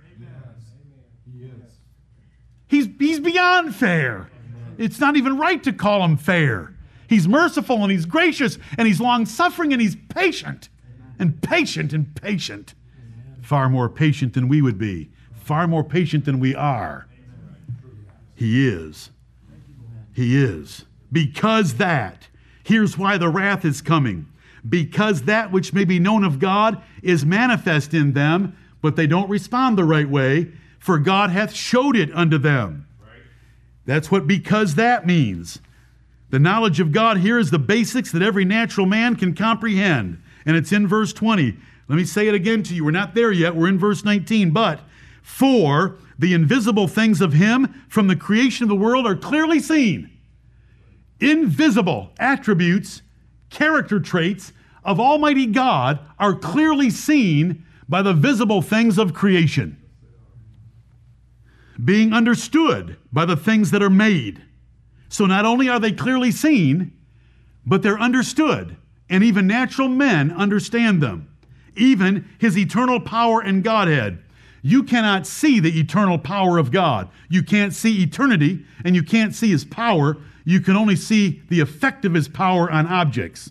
[2.69, 4.31] He's, he's beyond fair.
[4.79, 6.75] It's not even right to call him fair.
[7.07, 10.71] He's merciful and he's gracious and he's long suffering and he's patient
[11.19, 12.75] and patient and patient
[13.43, 17.07] far more patient than we would be, far more patient than we are.
[18.35, 19.11] He is.
[20.15, 20.87] He is.
[21.13, 22.29] Because that,
[22.65, 24.27] here's why the wrath is coming.
[24.69, 29.29] Because that which may be known of God is manifest in them, but they don't
[29.29, 32.87] respond the right way, for God hath showed it unto them.
[33.85, 35.59] That's what because that means.
[36.31, 40.23] The knowledge of God here is the basics that every natural man can comprehend.
[40.47, 41.57] And it's in verse 20.
[41.89, 42.85] Let me say it again to you.
[42.85, 43.55] We're not there yet.
[43.55, 44.51] We're in verse 19.
[44.51, 44.81] But
[45.23, 50.11] for the invisible things of Him from the creation of the world are clearly seen.
[51.21, 53.03] Invisible attributes,
[53.53, 54.53] character traits
[54.85, 59.81] of Almighty God are clearly seen by the visible things of creation,
[61.83, 64.43] being understood by the things that are made.
[65.09, 66.93] So not only are they clearly seen,
[67.65, 68.77] but they're understood,
[69.09, 71.29] and even natural men understand them
[71.77, 74.23] even his eternal power and Godhead.
[74.63, 77.09] You cannot see the eternal power of God.
[77.29, 80.19] You can't see eternity and you can't see his power.
[80.45, 83.51] You can only see the effect of his power on objects.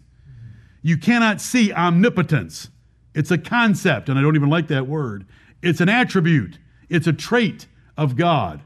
[0.82, 2.70] You cannot see omnipotence.
[3.14, 5.26] It's a concept, and I don't even like that word.
[5.62, 6.58] It's an attribute,
[6.90, 8.62] it's a trait of God.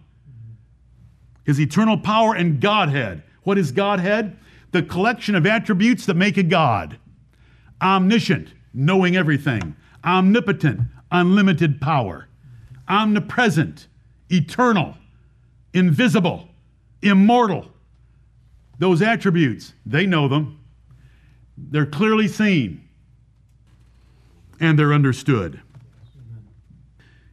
[1.43, 3.23] His eternal power and Godhead.
[3.43, 4.37] What is Godhead?
[4.71, 6.97] The collection of attributes that make a God.
[7.81, 12.27] Omniscient, knowing everything, omnipotent, unlimited power,
[12.89, 13.87] omnipresent,
[14.29, 14.95] eternal,
[15.73, 16.49] invisible,
[17.01, 17.71] immortal.
[18.79, 20.59] Those attributes, they know them.
[21.57, 22.87] They're clearly seen
[24.59, 25.61] and they're understood.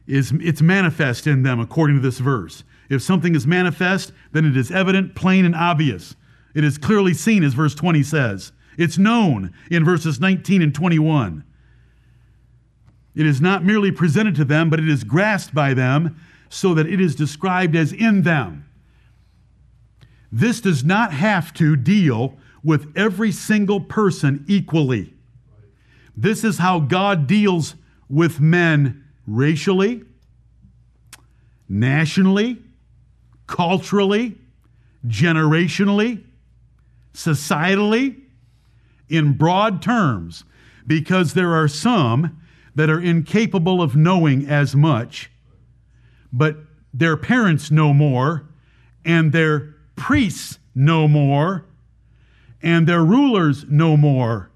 [0.07, 2.63] It's manifest in them according to this verse.
[2.89, 6.15] If something is manifest, then it is evident, plain, and obvious.
[6.53, 8.51] It is clearly seen, as verse 20 says.
[8.77, 11.43] It's known in verses 19 and 21.
[13.15, 16.19] It is not merely presented to them, but it is grasped by them
[16.49, 18.65] so that it is described as in them.
[20.35, 25.13] This does not have to deal with every single person equally.
[26.17, 27.75] This is how God deals
[28.09, 30.03] with men racially,
[31.69, 32.63] nationally,
[33.45, 34.35] culturally,
[35.05, 36.23] generationally,
[37.13, 38.19] societally,
[39.09, 40.45] in broad terms,
[40.87, 42.41] because there are some
[42.73, 45.29] that are incapable of knowing as much,
[46.31, 46.57] but
[46.91, 48.49] their parents know more,
[49.05, 51.65] and their priests know more,
[52.61, 54.49] and their rulers know more.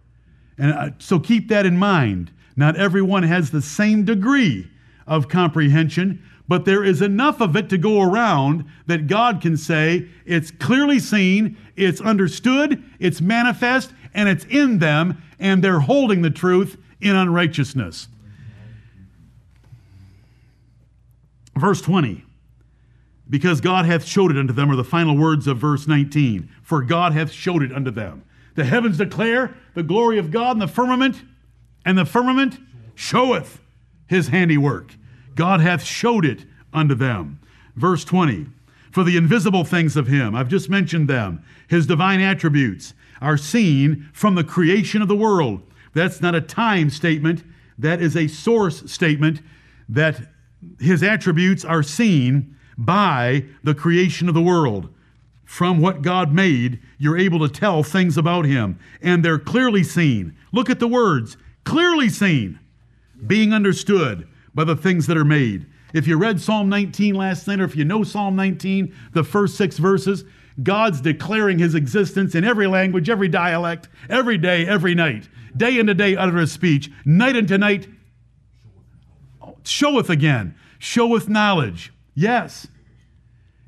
[0.57, 2.31] And uh, so keep that in mind.
[2.55, 4.67] Not everyone has the same degree
[5.05, 10.07] of comprehension, but there is enough of it to go around that God can say
[10.25, 16.29] it's clearly seen, it's understood, it's manifest, and it's in them, and they're holding the
[16.29, 18.07] truth in unrighteousness.
[21.55, 22.23] Verse 20
[23.30, 26.49] because God hath showed it unto them, are the final words of verse 19.
[26.61, 28.23] For God hath showed it unto them.
[28.55, 31.21] The heavens declare the glory of God in the firmament,
[31.86, 32.59] and the firmament
[32.95, 33.61] showeth
[34.07, 34.95] his handiwork.
[35.36, 37.39] God hath showed it unto them.
[37.75, 38.47] Verse 20
[38.91, 44.09] For the invisible things of him, I've just mentioned them, his divine attributes, are seen
[44.13, 45.61] from the creation of the world.
[45.93, 47.43] That's not a time statement,
[47.78, 49.41] that is a source statement
[49.89, 50.19] that
[50.80, 54.89] his attributes are seen by the creation of the world.
[55.43, 60.36] From what God made, you're able to tell things about him, and they're clearly seen.
[60.51, 62.59] Look at the words clearly seen,
[63.25, 65.65] being understood by the things that are made.
[65.93, 69.55] If you read Psalm 19 last night, or if you know Psalm 19, the first
[69.55, 70.25] six verses,
[70.61, 75.30] God's declaring his existence in every language, every dialect, every day, every night.
[75.55, 77.88] Day unto day utter his speech, night unto night
[79.63, 81.93] showeth again, showeth knowledge.
[82.18, 82.65] Yes.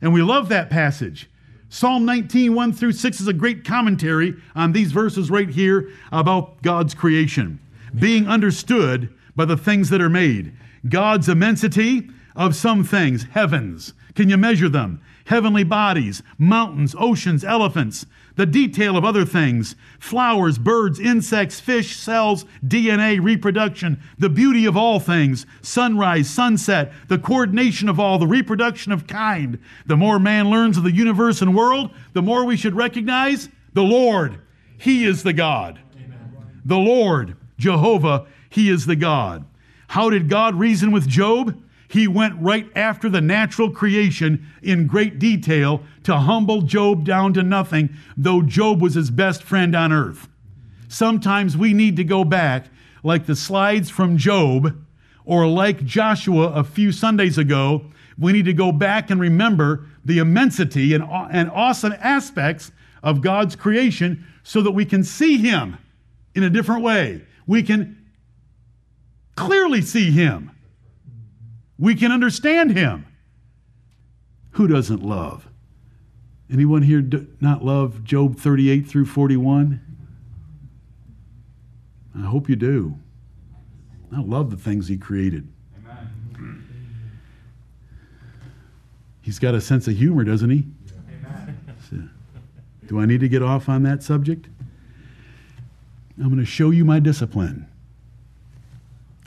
[0.02, 1.30] And we love that passage.
[1.70, 6.64] Psalm 19, 1 through 6 is a great commentary on these verses right here about
[6.64, 7.60] God's creation,
[7.94, 10.52] being understood by the things that are made.
[10.90, 13.94] God's immensity of some things, heavens.
[14.16, 15.00] Can you measure them?
[15.26, 18.08] Heavenly bodies, mountains, oceans, elephants,
[18.40, 24.78] the detail of other things flowers, birds, insects, fish, cells, DNA, reproduction, the beauty of
[24.78, 29.60] all things, sunrise, sunset, the coordination of all, the reproduction of kind.
[29.88, 33.84] The more man learns of the universe and world, the more we should recognize the
[33.84, 34.40] Lord.
[34.78, 35.78] He is the God.
[35.98, 36.62] Amen.
[36.64, 39.44] The Lord, Jehovah, He is the God.
[39.90, 41.62] How did God reason with Job?
[41.90, 47.42] He went right after the natural creation in great detail to humble Job down to
[47.42, 50.30] nothing, though Job was his best friend on earth.
[50.88, 52.68] Sometimes we need to go back,
[53.02, 54.86] like the slides from Job,
[55.26, 57.86] or like Joshua a few Sundays ago,
[58.20, 62.72] we need to go back and remember the immensity and, and awesome aspects
[63.02, 65.78] of God's creation so that we can see Him
[66.36, 67.24] in a different way.
[67.48, 67.98] We can
[69.36, 70.52] clearly see Him
[71.80, 73.06] we can understand him.
[74.52, 75.48] Who doesn't love?
[76.52, 77.08] Anyone here
[77.40, 79.80] not love Job 38 through 41?
[82.16, 82.98] I hope you do.
[84.14, 85.48] I love the things he created.
[85.86, 86.68] Amen.
[89.22, 90.66] He's got a sense of humor, doesn't he?
[91.90, 91.98] So,
[92.88, 94.48] do I need to get off on that subject?
[96.18, 97.68] I'm going to show you my discipline.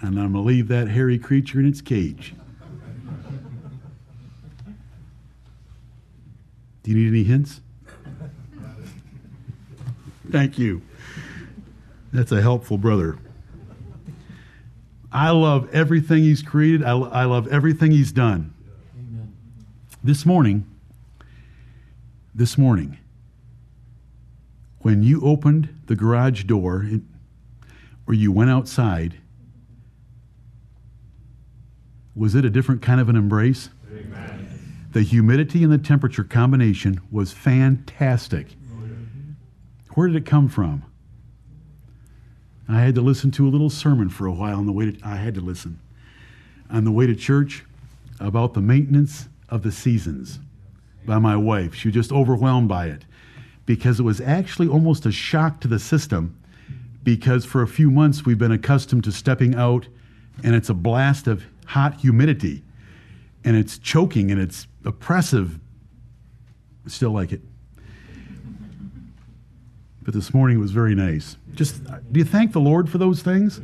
[0.00, 2.34] And I'm going to leave that hairy creature in its cage.
[6.83, 7.61] Do you need any hints?
[10.30, 10.83] Thank you.
[12.12, 13.18] That's a helpful brother.
[15.12, 16.83] I love everything he's created.
[16.83, 18.55] I, I love everything he's done.
[18.99, 19.35] Amen.
[20.03, 20.66] This morning,
[22.35, 22.99] this morning,
[24.80, 26.87] when you opened the garage door
[28.07, 29.16] or you went outside,
[32.16, 33.68] was it a different kind of an embrace?
[34.93, 38.49] The humidity and the temperature combination was fantastic.
[39.95, 40.84] Where did it come from?
[42.68, 45.07] I had to listen to a little sermon for a while on the way to,
[45.07, 45.80] I had to listen
[46.68, 47.64] on the way to church
[48.20, 50.38] about the maintenance of the seasons
[51.07, 51.74] by my wife.
[51.74, 53.07] She was just overwhelmed by it
[53.64, 56.38] because it was actually almost a shock to the system
[57.03, 59.88] because for a few months we've been accustomed to stepping out
[60.45, 62.62] and it's a blast of hot humidity
[63.45, 65.59] and it's choking and it's oppressive.
[66.86, 67.40] Still like it.
[70.03, 71.36] But this morning it was very nice.
[71.55, 73.61] Just uh, do you thank the Lord for those things?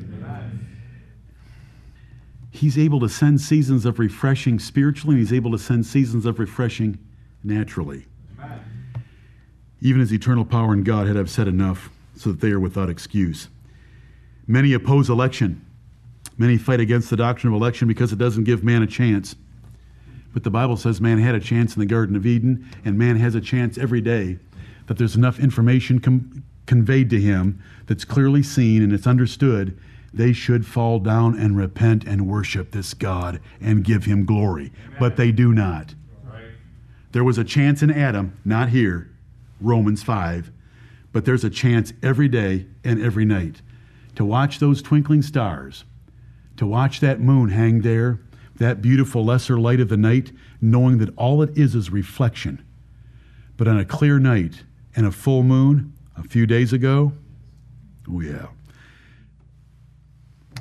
[2.51, 6.39] He's able to send seasons of refreshing spiritually, and He's able to send seasons of
[6.39, 6.99] refreshing
[7.45, 8.07] naturally.
[9.81, 13.49] Even as eternal power and God have said enough so that they are without excuse.
[14.47, 15.64] Many oppose election.
[16.37, 19.37] Many fight against the doctrine of election because it doesn't give man a chance.
[20.39, 23.16] But the Bible says man had a chance in the Garden of Eden, and man
[23.16, 24.39] has a chance every day
[24.86, 29.76] that there's enough information com- conveyed to him that's clearly seen and it's understood
[30.14, 34.70] they should fall down and repent and worship this God and give him glory.
[34.86, 34.97] Amen.
[35.01, 35.97] But they do not.
[37.11, 39.11] There was a chance in Adam, not here,
[39.61, 40.53] Romans 5,
[41.11, 43.61] but there's a chance every day and every night
[44.14, 45.84] to watch those twinkling stars,
[46.59, 48.20] to watch that moon hang there,
[48.59, 52.65] that beautiful lesser light of the night, knowing that all it is is reflection.
[53.57, 57.13] But on a clear night and a full moon a few days ago,
[58.11, 58.49] oh yeah.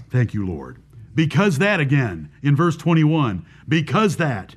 [0.10, 0.82] Thank you, Lord.
[1.16, 4.56] Because that again in verse 21, because that.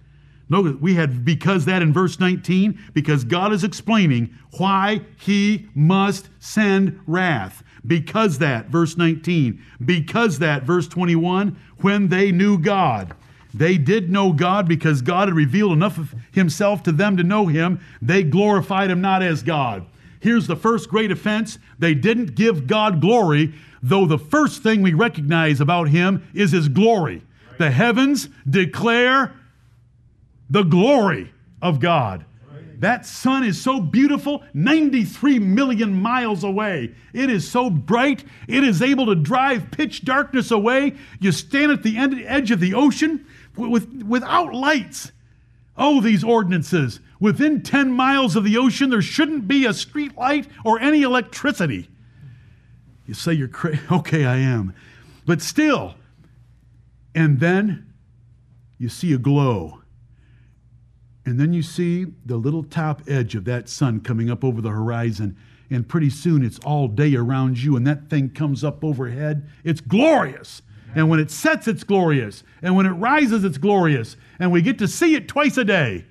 [0.49, 6.29] No, we had because that in verse 19, because God is explaining why he must
[6.41, 7.63] send wrath.
[7.87, 9.63] Because that, verse 19.
[9.85, 13.15] Because that, verse 21, when they knew God.
[13.53, 17.47] They did know God because God had revealed enough of himself to them to know
[17.47, 17.81] him.
[18.01, 19.87] They glorified him not as God.
[20.21, 24.93] Here's the first great offense they didn't give God glory, though the first thing we
[24.93, 27.23] recognize about him is his glory.
[27.59, 29.35] The heavens declare
[30.49, 32.25] the glory of God.
[32.81, 36.95] That sun is so beautiful, 93 million miles away.
[37.13, 40.95] It is so bright, it is able to drive pitch darkness away.
[41.21, 43.27] You stand at the edge of the ocean
[43.57, 45.13] with, without lights.
[45.77, 47.01] Oh, these ordinances.
[47.19, 51.89] Within 10 miles of the ocean, there shouldn't be a street light or any electricity.
[53.07, 53.81] You say you're crazy.
[53.91, 54.75] Okay, I am.
[55.27, 55.95] But still.
[57.15, 57.93] And then
[58.79, 59.81] you see a glow
[61.31, 64.71] and then you see the little top edge of that sun coming up over the
[64.71, 65.37] horizon.
[65.71, 69.49] And pretty soon it's all day around you, and that thing comes up overhead.
[69.63, 70.63] It's glorious.
[70.95, 72.43] And when it sets, it's glorious.
[72.63, 74.17] And when it rises, it's glorious.
[74.39, 76.05] And we get to see it twice a day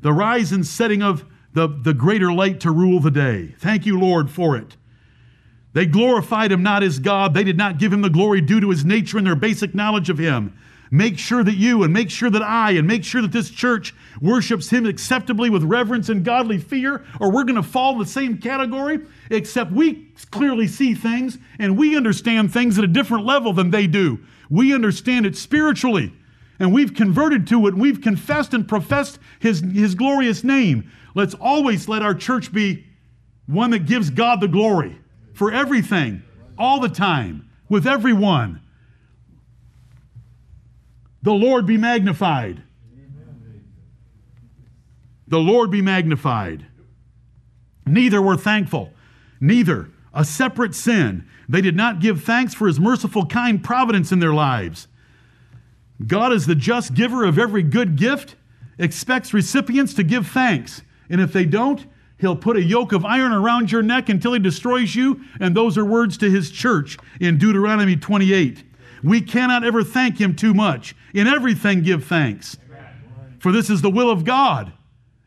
[0.00, 1.24] the rise and setting of
[1.54, 3.54] the, the greater light to rule the day.
[3.58, 4.76] Thank you, Lord, for it.
[5.74, 7.34] They glorified him not as God.
[7.34, 10.10] They did not give him the glory due to his nature and their basic knowledge
[10.10, 10.56] of him.
[10.94, 13.94] Make sure that you and make sure that I and make sure that this church
[14.20, 18.04] worships Him acceptably with reverence and godly fear, or we're going to fall in the
[18.04, 23.54] same category, except we clearly see things and we understand things at a different level
[23.54, 24.20] than they do.
[24.50, 26.12] We understand it spiritually,
[26.58, 30.92] and we've converted to it, and we've confessed and professed His, his glorious name.
[31.14, 32.84] Let's always let our church be
[33.46, 34.98] one that gives God the glory
[35.32, 36.22] for everything,
[36.58, 38.60] all the time, with everyone.
[41.22, 42.62] The Lord be magnified.
[45.28, 46.66] The Lord be magnified.
[47.86, 48.92] Neither were thankful,
[49.40, 51.26] neither a separate sin.
[51.48, 54.88] They did not give thanks for his merciful, kind providence in their lives.
[56.06, 58.36] God is the just giver of every good gift,
[58.78, 60.82] expects recipients to give thanks.
[61.08, 61.86] And if they don't,
[62.18, 65.22] he'll put a yoke of iron around your neck until he destroys you.
[65.40, 68.64] And those are words to his church in Deuteronomy 28.
[69.02, 70.94] We cannot ever thank Him too much.
[71.14, 72.56] In everything, give thanks.
[73.38, 74.72] For this is the will of God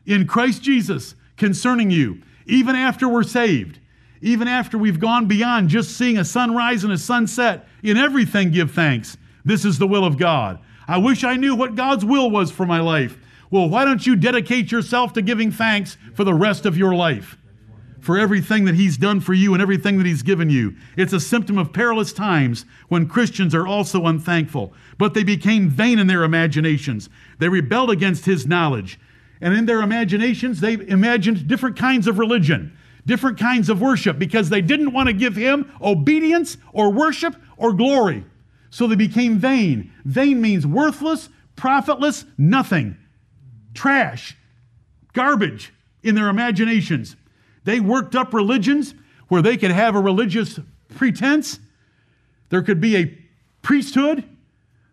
[0.06, 3.78] in Christ Jesus concerning you, even after we're saved,
[4.22, 7.68] even after we've gone beyond just seeing a sunrise and a sunset.
[7.82, 9.16] In everything, give thanks.
[9.44, 10.58] This is the will of God.
[10.88, 13.18] I wish I knew what God's will was for my life.
[13.50, 17.36] Well, why don't you dedicate yourself to giving thanks for the rest of your life?
[18.06, 20.76] For everything that He's done for you and everything that He's given you.
[20.96, 24.72] It's a symptom of perilous times when Christians are also unthankful.
[24.96, 27.08] But they became vain in their imaginations.
[27.40, 29.00] They rebelled against His knowledge.
[29.40, 34.50] And in their imaginations, they imagined different kinds of religion, different kinds of worship, because
[34.50, 38.24] they didn't want to give Him obedience or worship or glory.
[38.70, 39.92] So they became vain.
[40.04, 42.96] Vain means worthless, profitless, nothing,
[43.74, 44.36] trash,
[45.12, 45.72] garbage
[46.04, 47.16] in their imaginations.
[47.66, 48.94] They worked up religions
[49.26, 50.60] where they could have a religious
[50.94, 51.58] pretense.
[52.48, 53.18] There could be a
[53.60, 54.22] priesthood.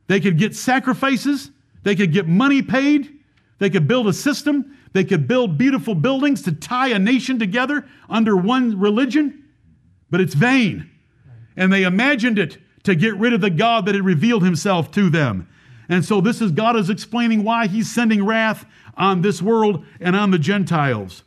[0.07, 1.51] They could get sacrifices.
[1.83, 3.19] They could get money paid.
[3.59, 4.75] They could build a system.
[4.91, 9.43] They could build beautiful buildings to tie a nation together under one religion.
[10.09, 10.89] But it's vain.
[11.55, 15.11] And they imagined it to get rid of the God that had revealed himself to
[15.11, 15.47] them.
[15.89, 18.65] And so this is God is explaining why he's sending wrath
[18.97, 21.23] on this world and on the Gentiles.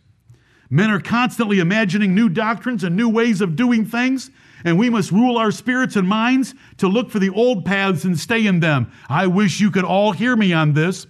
[0.69, 4.31] Men are constantly imagining new doctrines and new ways of doing things,
[4.65, 8.19] and we must rule our spirits and minds to look for the old paths and
[8.19, 8.91] stay in them.
[9.09, 11.07] I wish you could all hear me on this.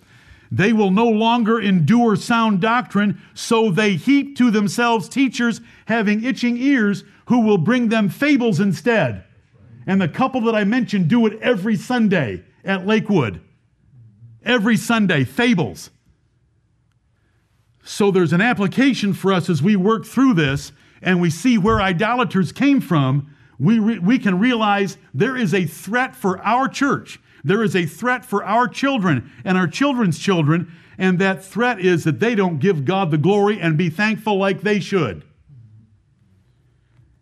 [0.51, 6.57] They will no longer endure sound doctrine, so they heap to themselves teachers having itching
[6.59, 9.25] ears who will bring them fables instead.
[9.87, 13.41] And the couple that I mentioned do it every Sunday at Lakewood.
[14.45, 15.91] Every Sunday, fables.
[17.89, 20.73] So there's an application for us as we work through this
[21.03, 23.33] and we see where idolaters came from.
[23.61, 27.21] we, re- we can realize there is a threat for our church.
[27.45, 32.03] There is a threat for our children and our children's children, and that threat is
[32.03, 35.23] that they don't give God the glory and be thankful like they should.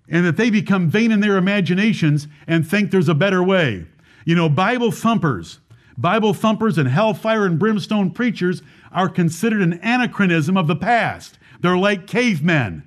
[0.09, 3.87] And that they become vain in their imaginations and think there's a better way.
[4.25, 5.61] You know, Bible thumpers,
[5.97, 11.39] Bible thumpers and hellfire and brimstone preachers are considered an anachronism of the past.
[11.61, 12.85] They're like cavemen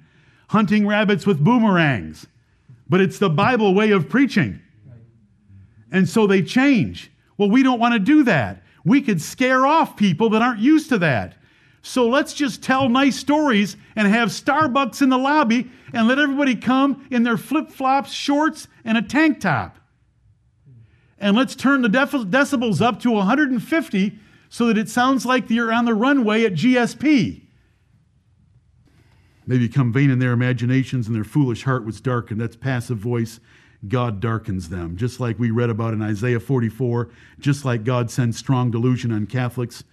[0.49, 2.27] hunting rabbits with boomerangs.
[2.89, 4.61] But it's the Bible way of preaching.
[5.91, 7.11] And so they change.
[7.37, 8.63] Well, we don't want to do that.
[8.83, 11.35] We could scare off people that aren't used to that.
[11.81, 16.55] So let's just tell nice stories and have Starbucks in the lobby and let everybody
[16.55, 19.77] come in their flip flops, shorts, and a tank top.
[21.19, 25.85] And let's turn the decibels up to 150 so that it sounds like you're on
[25.85, 27.41] the runway at GSP.
[29.47, 32.41] They become vain in their imaginations, and their foolish heart was darkened.
[32.41, 33.39] That's passive voice.
[33.87, 34.97] God darkens them.
[34.97, 37.09] Just like we read about in Isaiah 44,
[37.39, 39.83] just like God sends strong delusion on Catholics.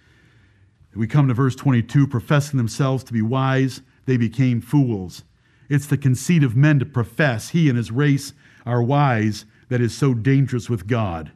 [0.93, 5.23] We come to verse 22 professing themselves to be wise, they became fools.
[5.69, 8.33] It's the conceit of men to profess he and his race
[8.65, 11.31] are wise that is so dangerous with God.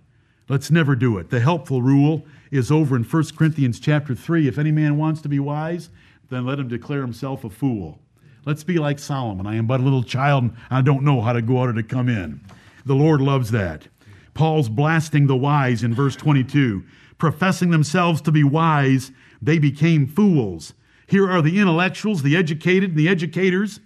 [0.47, 1.29] Let's never do it.
[1.29, 4.47] The helpful rule is over in 1 Corinthians chapter 3.
[4.47, 5.89] If any man wants to be wise,
[6.29, 7.99] then let him declare himself a fool.
[8.45, 9.45] Let's be like Solomon.
[9.45, 11.73] I am but a little child, and I don't know how to go out or
[11.73, 12.41] to come in.
[12.85, 13.87] The Lord loves that.
[14.33, 16.83] Paul's blasting the wise in verse 22.
[17.17, 19.11] Professing themselves to be wise,
[19.41, 20.73] they became fools.
[21.05, 23.81] Here are the intellectuals, the educated, and the educators,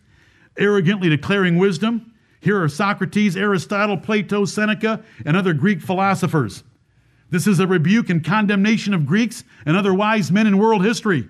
[0.58, 2.13] arrogantly declaring wisdom.
[2.44, 6.64] Here are Socrates, Aristotle, Plato, Seneca, and other Greek philosophers.
[7.30, 11.28] This is a rebuke and condemnation of Greeks and other wise men in world history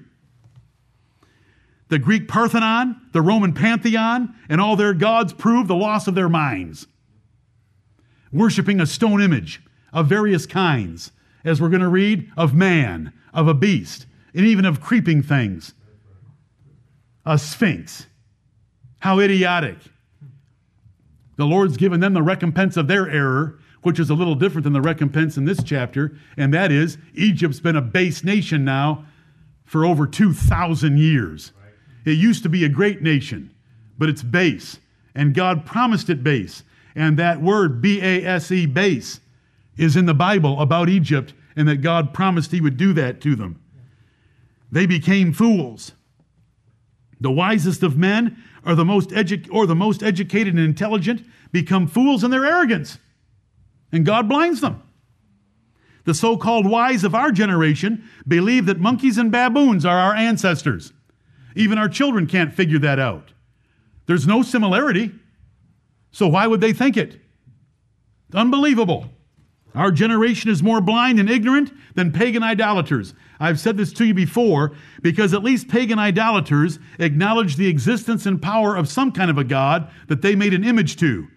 [1.89, 6.28] the Greek Parthenon, the Roman Pantheon, and all their gods prove the loss of their
[6.28, 6.88] minds.
[8.32, 9.61] Worshiping a stone image
[9.91, 11.11] of various kinds,
[11.45, 15.76] as we're going to read, of man, of a beast, and even of creeping things.
[17.28, 18.07] A sphinx.
[18.97, 19.78] How idiotic.
[21.36, 24.73] The Lord's given them the recompense of their error, which is a little different than
[24.73, 29.05] the recompense in this chapter, and that is Egypt's been a base nation now
[29.65, 31.51] for over 2,000 years.
[32.05, 33.53] It used to be a great nation,
[33.97, 34.79] but it's base.
[35.15, 36.63] And God promised it base.
[36.95, 39.19] And that word, B A S E, base,
[39.77, 43.36] is in the Bible about Egypt, and that God promised He would do that to
[43.36, 43.59] them.
[44.71, 45.93] They became fools.
[47.19, 51.88] The wisest of men are the most edu- or the most educated and intelligent become
[51.88, 52.97] fools in their arrogance.
[53.91, 54.82] And God blinds them.
[56.05, 60.91] The so called wise of our generation believe that monkeys and baboons are our ancestors.
[61.55, 63.32] Even our children can't figure that out.
[64.05, 65.11] There's no similarity.
[66.11, 67.20] So why would they think it?
[68.34, 69.09] Unbelievable.
[69.76, 73.14] Our generation is more blind and ignorant than pagan idolaters.
[73.44, 74.72] I've said this to you before
[75.02, 79.44] because at least pagan idolaters acknowledge the existence and power of some kind of a
[79.44, 81.28] God that they made an image to.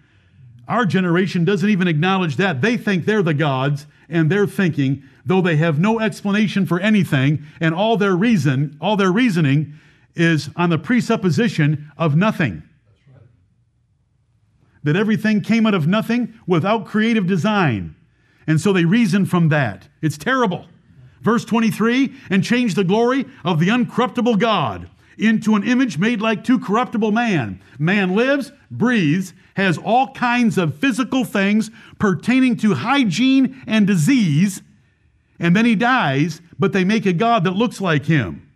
[0.69, 2.61] Our generation doesn't even acknowledge that.
[2.61, 7.45] They think they're the gods and they're thinking, though they have no explanation for anything,
[7.61, 9.75] and all their reason, all their reasoning
[10.15, 12.63] is on the presupposition of nothing.
[14.85, 17.97] That everything came out of nothing without creative design.
[18.47, 19.89] And so they reason from that.
[20.01, 20.67] It's terrible.
[21.21, 24.89] Verse 23 and change the glory of the uncorruptible God
[25.19, 27.61] into an image made like to corruptible man.
[27.79, 34.63] Man lives, breathes, has all kinds of physical things pertaining to hygiene and disease,
[35.39, 38.51] and then he dies, but they make a God that looks like him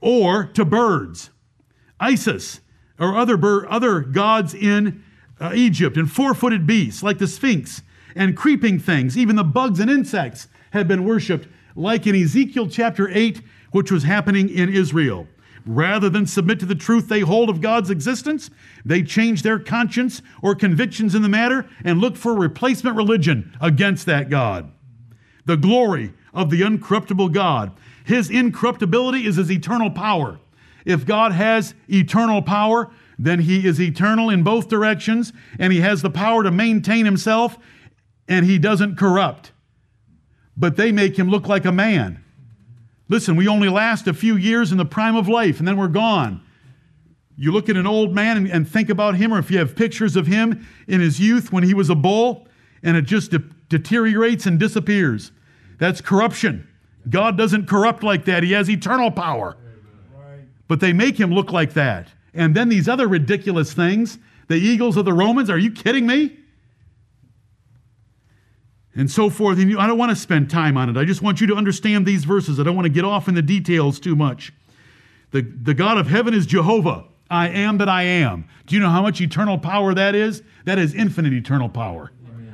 [0.00, 1.30] or to birds.
[1.98, 2.60] Isis
[2.98, 5.02] or other, bir- other gods in
[5.40, 7.82] uh, Egypt and four footed beasts like the Sphinx
[8.14, 13.08] and creeping things, even the bugs and insects have been worshiped, like in Ezekiel chapter
[13.08, 13.42] 8,
[13.72, 15.26] which was happening in Israel.
[15.66, 18.50] Rather than submit to the truth they hold of God's existence,
[18.84, 24.06] they change their conscience or convictions in the matter and look for replacement religion against
[24.06, 24.72] that God.
[25.44, 27.72] The glory of the uncorruptible God
[28.10, 30.40] his incorruptibility is his eternal power.
[30.84, 36.02] If God has eternal power, then he is eternal in both directions, and he has
[36.02, 37.56] the power to maintain himself,
[38.26, 39.52] and he doesn't corrupt.
[40.60, 42.22] But they make him look like a man.
[43.08, 45.88] Listen, we only last a few years in the prime of life, and then we're
[45.88, 46.42] gone.
[47.36, 49.74] You look at an old man and, and think about him, or if you have
[49.74, 52.46] pictures of him in his youth when he was a bull,
[52.82, 55.32] and it just de- deteriorates and disappears.
[55.78, 56.68] That's corruption.
[57.08, 58.42] God doesn't corrupt like that.
[58.42, 59.56] He has eternal power.
[60.68, 62.08] But they make him look like that.
[62.34, 65.48] And then these other ridiculous things The eagles of the Romans?
[65.48, 66.39] Are you kidding me?
[68.94, 69.58] And so forth.
[69.58, 70.96] And I don't want to spend time on it.
[70.96, 72.58] I just want you to understand these verses.
[72.58, 74.52] I don't want to get off in the details too much.
[75.30, 77.04] The, the God of heaven is Jehovah.
[77.30, 78.48] I am that I am.
[78.66, 80.42] Do you know how much eternal power that is?
[80.64, 82.10] That is infinite eternal power.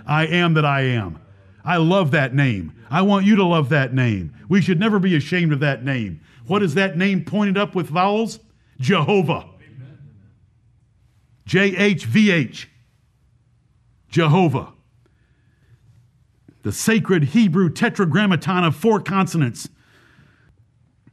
[0.07, 1.19] I am that I am.
[1.65, 2.75] I love that name.
[2.91, 4.35] I want you to love that name.
[4.49, 6.21] We should never be ashamed of that name.
[6.47, 8.39] What is that name pointed up with vowels?
[8.79, 9.47] Jehovah.
[11.47, 12.69] J H V H.
[14.11, 14.73] Jehovah.
[16.67, 19.69] The sacred Hebrew tetragrammaton of four consonants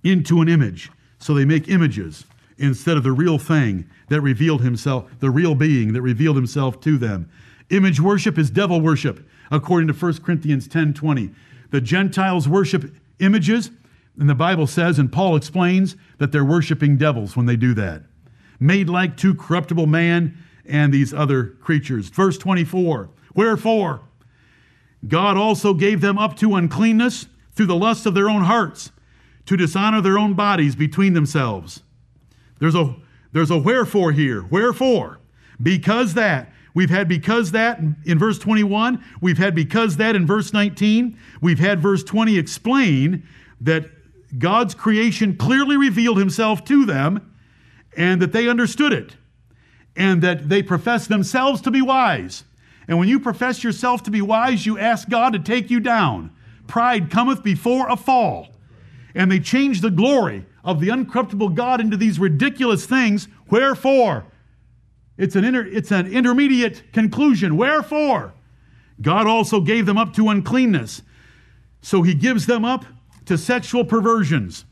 [0.04, 0.90] into an image.
[1.20, 2.26] So they make images
[2.58, 6.98] instead of the real thing that revealed himself, the real being that revealed himself to
[6.98, 7.30] them.
[7.70, 11.30] Image worship is devil worship, according to 1 Corinthians 10 20.
[11.70, 13.70] The Gentiles worship images,
[14.18, 18.02] and the Bible says, and Paul explains, that they're worshiping devils when they do that.
[18.60, 20.36] Made like to corruptible man
[20.66, 22.10] and these other creatures.
[22.10, 24.02] Verse 24 Wherefore,
[25.08, 28.92] God also gave them up to uncleanness through the lust of their own hearts,
[29.46, 31.84] to dishonor their own bodies between themselves.
[32.60, 32.96] There's a,
[33.32, 34.44] there's a wherefore here.
[34.44, 35.20] Wherefore?
[35.62, 36.52] Because that.
[36.74, 39.04] We've had because that in verse 21.
[39.22, 41.18] We've had because that in verse 19.
[41.42, 43.28] We've had verse 20 explain
[43.62, 43.86] that
[44.40, 47.34] God's creation clearly revealed himself to them
[47.96, 49.16] and that they understood it
[49.96, 52.44] and that they profess themselves to be wise.
[52.88, 56.32] And when you profess yourself to be wise, you ask God to take you down.
[56.68, 58.48] Pride cometh before a fall.
[59.16, 63.28] And they change the glory of the uncorruptible God into these ridiculous things.
[63.50, 64.26] Wherefore?
[65.18, 67.58] It's an, inter, it's an intermediate conclusion.
[67.58, 68.34] Wherefore?
[69.02, 71.02] God also gave them up to uncleanness.
[71.82, 72.86] So he gives them up
[73.26, 74.66] to sexual perversions.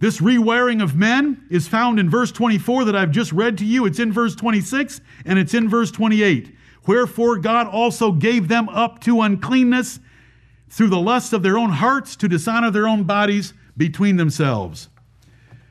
[0.00, 3.86] This rewiring of men is found in verse 24 that I've just read to you.
[3.86, 6.52] It's in verse 26 and it's in verse 28.
[6.86, 10.00] Wherefore God also gave them up to uncleanness
[10.68, 14.88] through the lust of their own hearts to dishonor their own bodies between themselves.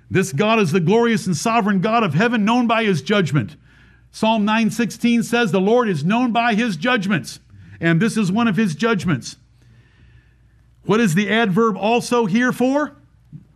[0.10, 3.56] This God is the glorious and sovereign God of heaven, known by his judgment.
[4.12, 7.40] Psalm 9:16 says, "The Lord is known by his judgments."
[7.80, 9.38] And this is one of his judgments.
[10.84, 12.98] What is the adverb also here for?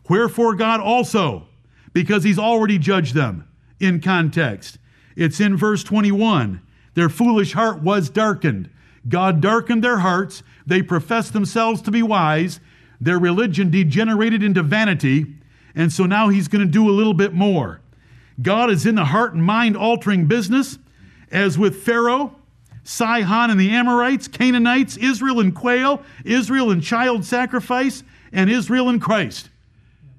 [0.10, 1.48] Wherefore God also,
[1.94, 3.44] because he's already judged them
[3.80, 4.78] in context.
[5.16, 6.62] It's in verse 21.
[6.96, 8.70] Their foolish heart was darkened.
[9.08, 10.42] God darkened their hearts.
[10.66, 12.60] They professed themselves to be wise.
[13.00, 15.36] Their religion degenerated into vanity.
[15.76, 17.82] And so now he's going to do a little bit more.
[18.42, 20.78] God is in the heart and mind altering business,
[21.32, 22.36] as with Pharaoh,
[22.84, 29.02] Sihon and the Amorites, Canaanites, Israel and quail, Israel and child sacrifice, and Israel and
[29.02, 29.50] Christ.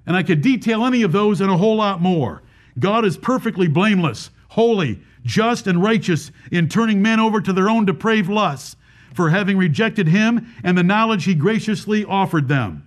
[0.06, 2.42] And I could detail any of those and a whole lot more.
[2.78, 7.84] God is perfectly blameless, holy, just, and righteous in turning men over to their own
[7.84, 8.76] depraved lusts
[9.14, 12.86] for having rejected him and the knowledge he graciously offered them.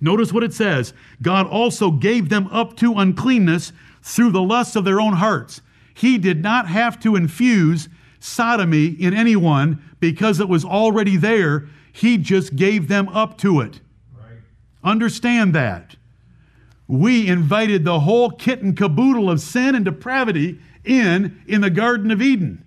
[0.00, 3.72] Notice what it says God also gave them up to uncleanness
[4.02, 5.62] through the lusts of their own hearts.
[5.94, 11.68] He did not have to infuse sodomy in anyone because it was already there.
[11.92, 13.80] He just gave them up to it.
[14.16, 14.38] Right.
[14.82, 15.96] Understand that.
[16.88, 22.10] We invited the whole kit and caboodle of sin and depravity in in the Garden
[22.10, 22.64] of Eden.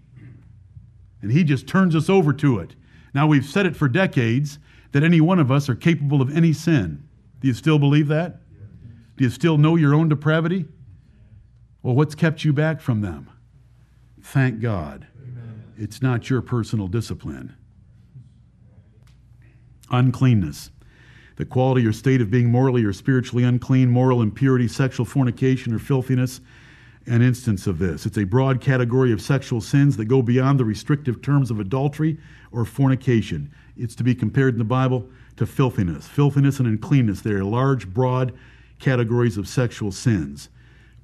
[1.21, 2.75] And he just turns us over to it.
[3.13, 4.59] Now, we've said it for decades
[4.91, 7.07] that any one of us are capable of any sin.
[7.39, 8.41] Do you still believe that?
[9.17, 10.65] Do you still know your own depravity?
[11.81, 13.29] Well, what's kept you back from them?
[14.21, 15.07] Thank God.
[15.21, 15.63] Amen.
[15.77, 17.55] It's not your personal discipline.
[19.91, 20.71] Uncleanness.
[21.37, 25.79] The quality or state of being morally or spiritually unclean, moral impurity, sexual fornication, or
[25.79, 26.41] filthiness,
[27.07, 28.05] an instance of this.
[28.05, 32.17] It's a broad category of sexual sins that go beyond the restrictive terms of adultery
[32.51, 33.51] or fornication.
[33.77, 36.07] It's to be compared in the Bible to filthiness.
[36.07, 38.33] Filthiness and uncleanness, they are large, broad
[38.79, 40.49] categories of sexual sins.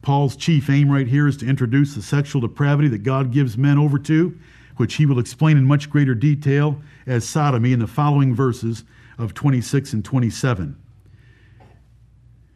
[0.01, 3.77] Paul's chief aim right here is to introduce the sexual depravity that God gives men
[3.77, 4.37] over to,
[4.77, 8.83] which he will explain in much greater detail as sodomy in the following verses
[9.19, 10.80] of 26 and 27.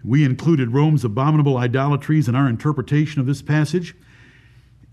[0.06, 3.96] We included Rome's abominable idolatries in our interpretation of this passage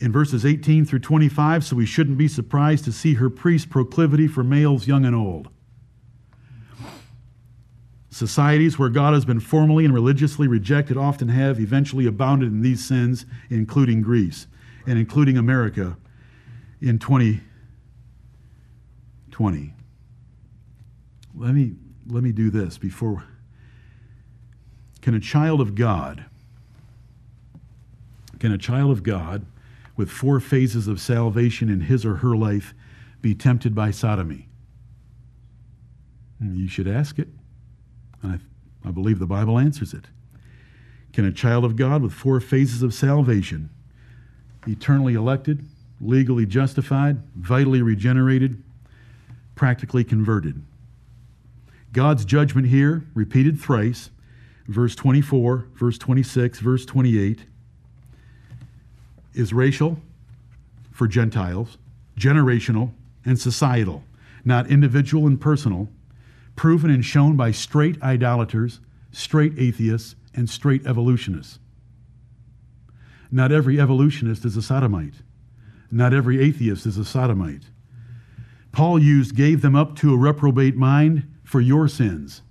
[0.00, 4.26] in verses 18 through 25, so we shouldn't be surprised to see her priest proclivity
[4.26, 5.50] for males young and old.
[8.08, 12.86] Societies where God has been formally and religiously rejected often have eventually abounded in these
[12.86, 14.46] sins, including Greece
[14.86, 15.98] and including America
[16.80, 19.74] in 2020.
[21.34, 21.72] Let me,
[22.06, 23.24] let me do this before
[25.02, 26.24] can a child of God,
[28.38, 29.44] can a child of God
[29.96, 32.72] with four phases of salvation in his or her life
[33.20, 34.48] be tempted by sodomy?
[36.38, 37.28] Hmm, you should ask it.
[38.22, 38.38] I,
[38.84, 40.06] I believe the Bible answers it.
[41.12, 43.70] Can a child of God with four phases of salvation,
[44.66, 45.64] eternally elected,
[46.00, 48.62] legally justified, vitally regenerated,
[49.56, 50.64] practically converted?
[51.92, 54.10] God's judgment here, repeated thrice,
[54.66, 57.46] verse 24, verse 26, verse 28,
[59.34, 59.98] is racial
[60.92, 61.78] for Gentiles,
[62.18, 62.92] generational,
[63.24, 64.04] and societal,
[64.44, 65.88] not individual and personal,
[66.56, 71.58] proven and shown by straight idolaters, straight atheists, and straight evolutionists.
[73.30, 75.14] Not every evolutionist is a sodomite.
[75.90, 77.64] Not every atheist is a sodomite.
[78.72, 82.42] Paul used gave them up to a reprobate mind for your sins.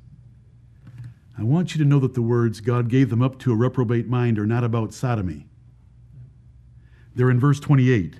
[1.41, 4.07] I want you to know that the words God gave them up to a reprobate
[4.07, 5.47] mind are not about sodomy.
[7.15, 8.17] They're in verse 28.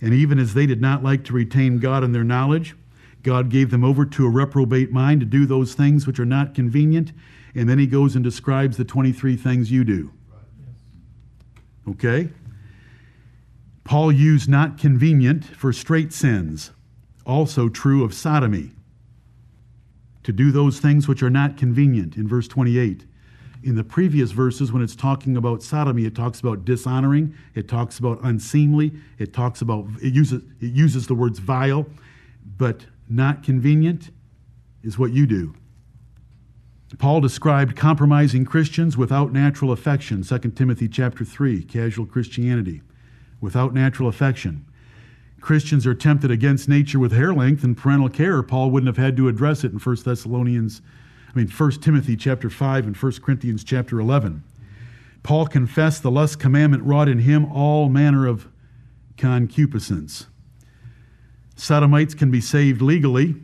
[0.00, 2.74] And even as they did not like to retain God in their knowledge,
[3.22, 6.54] God gave them over to a reprobate mind to do those things which are not
[6.54, 7.12] convenient.
[7.54, 10.10] And then he goes and describes the 23 things you do.
[11.86, 12.30] Okay?
[13.84, 16.70] Paul used not convenient for straight sins,
[17.26, 18.70] also true of sodomy,
[20.30, 23.04] to do those things which are not convenient in verse 28.
[23.64, 27.98] In the previous verses, when it's talking about sodomy, it talks about dishonoring, it talks
[27.98, 31.84] about unseemly, it talks about, it uses, it uses the words vile,
[32.56, 34.10] but not convenient
[34.84, 35.52] is what you do.
[36.96, 42.82] Paul described compromising Christians without natural affection, 2 Timothy chapter 3, casual Christianity,
[43.40, 44.64] without natural affection.
[45.40, 48.42] Christians are tempted against nature with hair length and parental care.
[48.42, 50.82] Paul wouldn't have had to address it in 1 Thessalonians,
[51.28, 54.42] I mean 1 Timothy chapter 5 and 1 Corinthians chapter 11.
[55.22, 58.48] Paul confessed the lust commandment wrought in him all manner of
[59.16, 60.26] concupiscence.
[61.56, 63.36] Sodomites can be saved legally.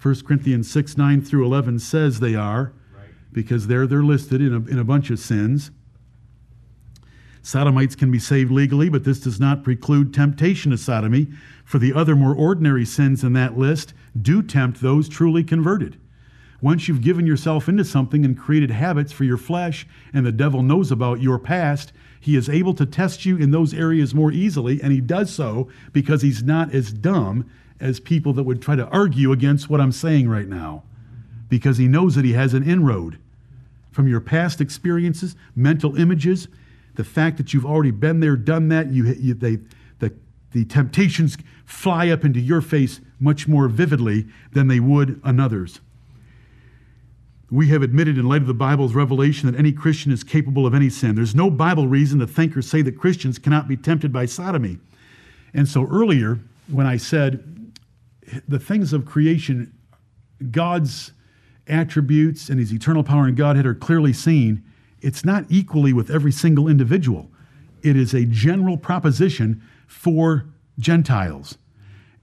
[0.00, 3.08] 1 Corinthians 6 9 through 11 says they are, right.
[3.32, 5.70] because there they're listed in a, in a bunch of sins.
[7.46, 11.28] Sodomites can be saved legally, but this does not preclude temptation to sodomy,
[11.64, 15.96] for the other more ordinary sins in that list do tempt those truly converted.
[16.60, 20.60] Once you've given yourself into something and created habits for your flesh, and the devil
[20.60, 24.82] knows about your past, he is able to test you in those areas more easily,
[24.82, 28.88] and he does so because he's not as dumb as people that would try to
[28.88, 30.82] argue against what I'm saying right now,
[31.48, 33.20] because he knows that he has an inroad.
[33.92, 36.48] From your past experiences, mental images,
[36.96, 38.92] the fact that you've already been there, done that.
[38.92, 39.58] You, you they,
[39.98, 40.12] the,
[40.52, 45.80] the temptations fly up into your face much more vividly than they would another's.
[47.50, 50.74] We have admitted, in light of the Bible's revelation, that any Christian is capable of
[50.74, 51.14] any sin.
[51.14, 54.78] There's no Bible reason to think or say that Christians cannot be tempted by sodomy.
[55.54, 57.72] And so earlier, when I said
[58.48, 59.72] the things of creation,
[60.50, 61.12] God's
[61.68, 64.64] attributes and his eternal power and Godhead are clearly seen,
[65.06, 67.30] it's not equally with every single individual.
[67.82, 70.46] It is a general proposition for
[70.80, 71.58] Gentiles.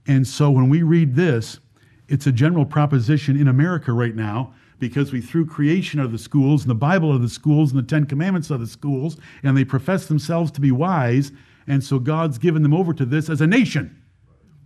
[0.06, 1.60] And so when we read this,
[2.08, 6.60] it's a general proposition in America right now because we threw creation of the schools
[6.60, 9.64] and the Bible of the schools and the Ten Commandments of the schools, and they
[9.64, 11.32] profess themselves to be wise.
[11.66, 13.98] And so God's given them over to this as a nation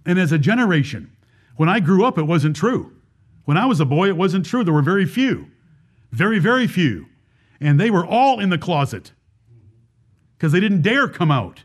[0.07, 1.12] and as a generation.
[1.55, 2.97] When I grew up, it wasn't true.
[3.45, 4.64] When I was a boy, it wasn't true.
[4.64, 5.47] There were very few,
[6.11, 7.07] very, very few.
[7.61, 9.13] And they were all in the closet
[10.37, 11.65] because they didn't dare come out.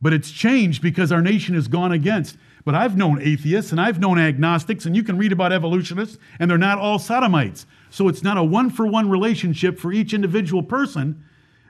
[0.00, 2.36] But it's changed because our nation has gone against.
[2.64, 6.50] But I've known atheists and I've known agnostics, and you can read about evolutionists, and
[6.50, 7.66] they're not all sodomites.
[7.90, 11.24] So it's not a one for one relationship for each individual person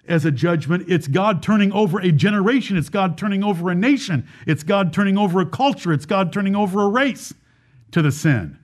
[0.09, 0.87] as a judgment.
[0.89, 5.17] It's God turning over a generation, it's God turning over a nation, it's God turning
[5.17, 7.33] over a culture, it's God turning over a race
[7.93, 8.59] to the sin.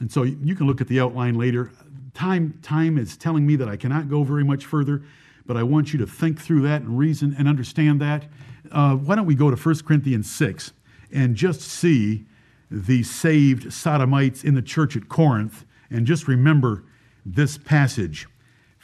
[0.00, 1.70] And so you can look at the outline later.
[2.14, 5.02] Time, time is telling me that I cannot go very much further,
[5.46, 8.24] but I want you to think through that and reason and understand that
[8.70, 10.72] uh, why don't we go to 1 Corinthians 6
[11.12, 12.26] and just see
[12.70, 16.84] the saved sodomites in the church at Corinth and just remember
[17.26, 18.28] this passage.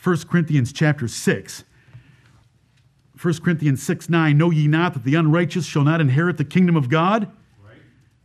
[0.03, 1.65] 1 Corinthians chapter 6.
[3.21, 6.77] 1 Corinthians 6 9, know ye not that the unrighteous shall not inherit the kingdom
[6.77, 7.31] of God?
[7.65, 7.79] Right.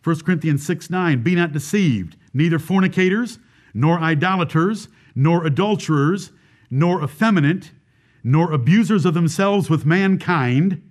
[0.04, 3.40] 1 Corinthians 6 9, be not deceived, neither fornicators,
[3.74, 6.32] nor idolaters, nor adulterers,
[6.70, 7.72] nor effeminate,
[8.24, 10.82] nor abusers of themselves with mankind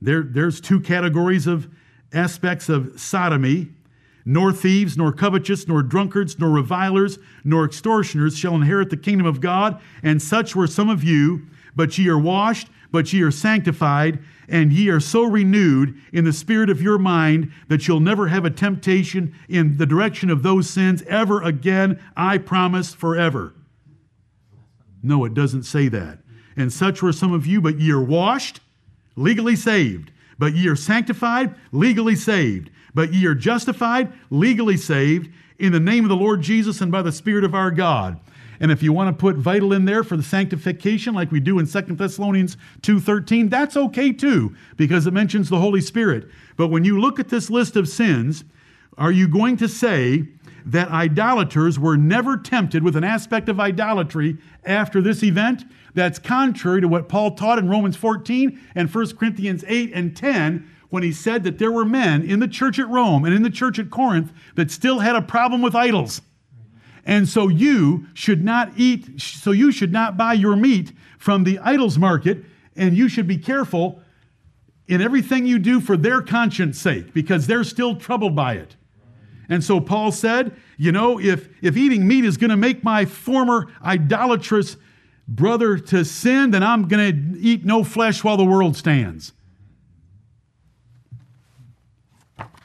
[0.00, 1.68] there, there's two categories of
[2.12, 3.68] aspects of sodomy.
[4.24, 9.40] Nor thieves, nor covetous, nor drunkards, nor revilers, nor extortioners shall inherit the kingdom of
[9.40, 9.80] God.
[10.02, 14.18] And such were some of you, but ye are washed, but ye are sanctified,
[14.48, 18.44] and ye are so renewed in the spirit of your mind that you'll never have
[18.44, 23.54] a temptation in the direction of those sins ever again, I promise forever.
[25.02, 26.18] No, it doesn't say that.
[26.56, 28.60] And such were some of you, but ye are washed,
[29.16, 30.10] legally saved.
[30.38, 32.70] But ye are sanctified, legally saved.
[32.92, 37.02] But ye are justified, legally saved, in the name of the Lord Jesus and by
[37.02, 38.18] the Spirit of our God.
[38.60, 41.58] And if you want to put vital in there for the sanctification, like we do
[41.58, 46.28] in 2 Thessalonians 2.13, that's okay too, because it mentions the Holy Spirit.
[46.56, 48.44] But when you look at this list of sins,
[48.98, 50.28] are you going to say
[50.66, 54.36] that idolaters were never tempted with an aspect of idolatry
[54.66, 55.64] after this event?
[55.94, 60.70] That's contrary to what Paul taught in Romans 14 and 1 Corinthians 8 and 10
[60.90, 63.48] when he said that there were men in the church at Rome and in the
[63.48, 66.20] church at Corinth that still had a problem with idols.
[67.10, 71.58] And so you should not eat, so you should not buy your meat from the
[71.58, 72.44] idols market,
[72.76, 74.00] and you should be careful
[74.86, 78.76] in everything you do for their conscience sake, because they're still troubled by it.
[79.48, 83.04] And so Paul said, you know, if, if eating meat is going to make my
[83.04, 84.76] former idolatrous
[85.26, 89.32] brother to sin, then I'm going to eat no flesh while the world stands.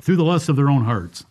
[0.03, 1.25] Through the lusts of their own hearts.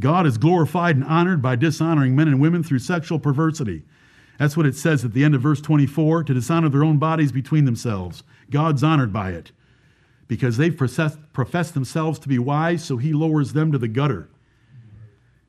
[0.00, 3.84] God is glorified and honored by dishonoring men and women through sexual perversity.
[4.38, 7.30] That's what it says at the end of verse 24 to dishonor their own bodies
[7.30, 8.24] between themselves.
[8.50, 9.52] God's honored by it
[10.26, 14.28] because they've professed themselves to be wise, so he lowers them to the gutter.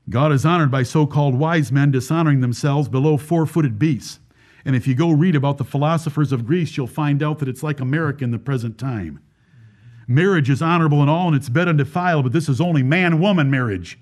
[0.10, 4.20] God is honored by so called wise men dishonoring themselves below four footed beasts.
[4.64, 7.64] And if you go read about the philosophers of Greece, you'll find out that it's
[7.64, 9.20] like America in the present time.
[10.08, 13.50] Marriage is honorable and all, and it's bed undefiled, but this is only man woman
[13.50, 13.98] marriage.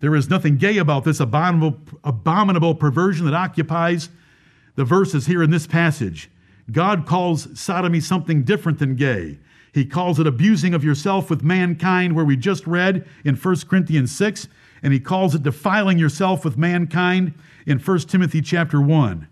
[0.00, 4.10] There is nothing gay about this abominable, abominable perversion that occupies
[4.74, 6.30] the verses here in this passage.
[6.70, 9.38] God calls sodomy something different than gay.
[9.72, 14.14] He calls it abusing of yourself with mankind, where we just read in 1 Corinthians
[14.16, 14.48] 6,
[14.82, 17.34] and he calls it defiling yourself with mankind
[17.66, 19.28] in 1 Timothy chapter 1.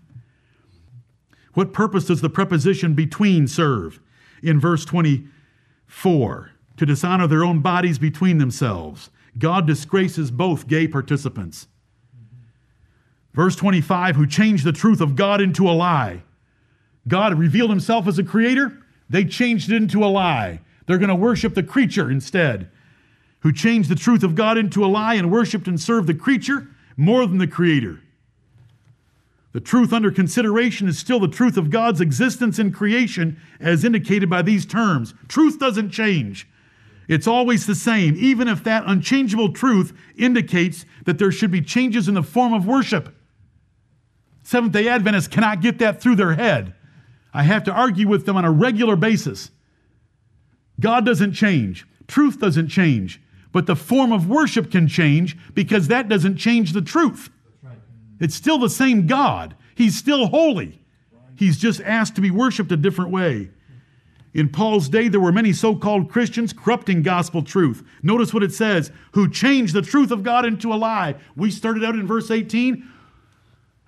[1.53, 3.99] What purpose does the preposition between serve
[4.43, 6.51] in verse 24?
[6.77, 9.09] To dishonor their own bodies between themselves.
[9.37, 11.67] God disgraces both gay participants.
[13.33, 16.23] Verse 25, who changed the truth of God into a lie.
[17.07, 20.61] God revealed himself as a creator, they changed it into a lie.
[20.87, 22.69] They're going to worship the creature instead.
[23.41, 26.67] Who changed the truth of God into a lie and worshiped and served the creature
[26.97, 28.01] more than the creator.
[29.51, 34.29] The truth under consideration is still the truth of God's existence in creation, as indicated
[34.29, 35.13] by these terms.
[35.27, 36.47] Truth doesn't change.
[37.07, 42.07] It's always the same, even if that unchangeable truth indicates that there should be changes
[42.07, 43.15] in the form of worship.
[44.43, 46.73] Seventh day Adventists cannot get that through their head.
[47.33, 49.51] I have to argue with them on a regular basis.
[50.79, 56.09] God doesn't change, truth doesn't change, but the form of worship can change because that
[56.09, 57.29] doesn't change the truth.
[58.19, 60.79] It's still the same God, He's still holy.
[61.37, 63.49] He's just asked to be worshiped a different way.
[64.35, 67.83] In Paul's day, there were many so called Christians corrupting gospel truth.
[68.03, 71.15] Notice what it says who changed the truth of God into a lie.
[71.37, 72.85] We started out in verse 18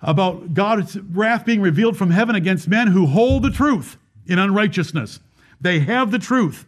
[0.00, 5.20] about God's wrath being revealed from heaven against men who hold the truth in unrighteousness.
[5.60, 6.64] They have the truth.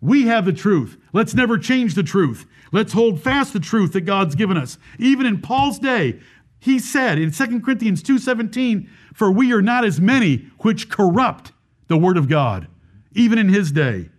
[0.00, 0.96] We have the truth.
[1.12, 2.46] Let's never change the truth.
[2.70, 4.78] Let's hold fast the truth that God's given us.
[5.00, 6.20] Even in Paul's day,
[6.60, 11.50] he said in 2 Corinthians 2:17, "For we are not as many which corrupt
[11.88, 12.68] the word of God."
[13.16, 14.10] Even in his day.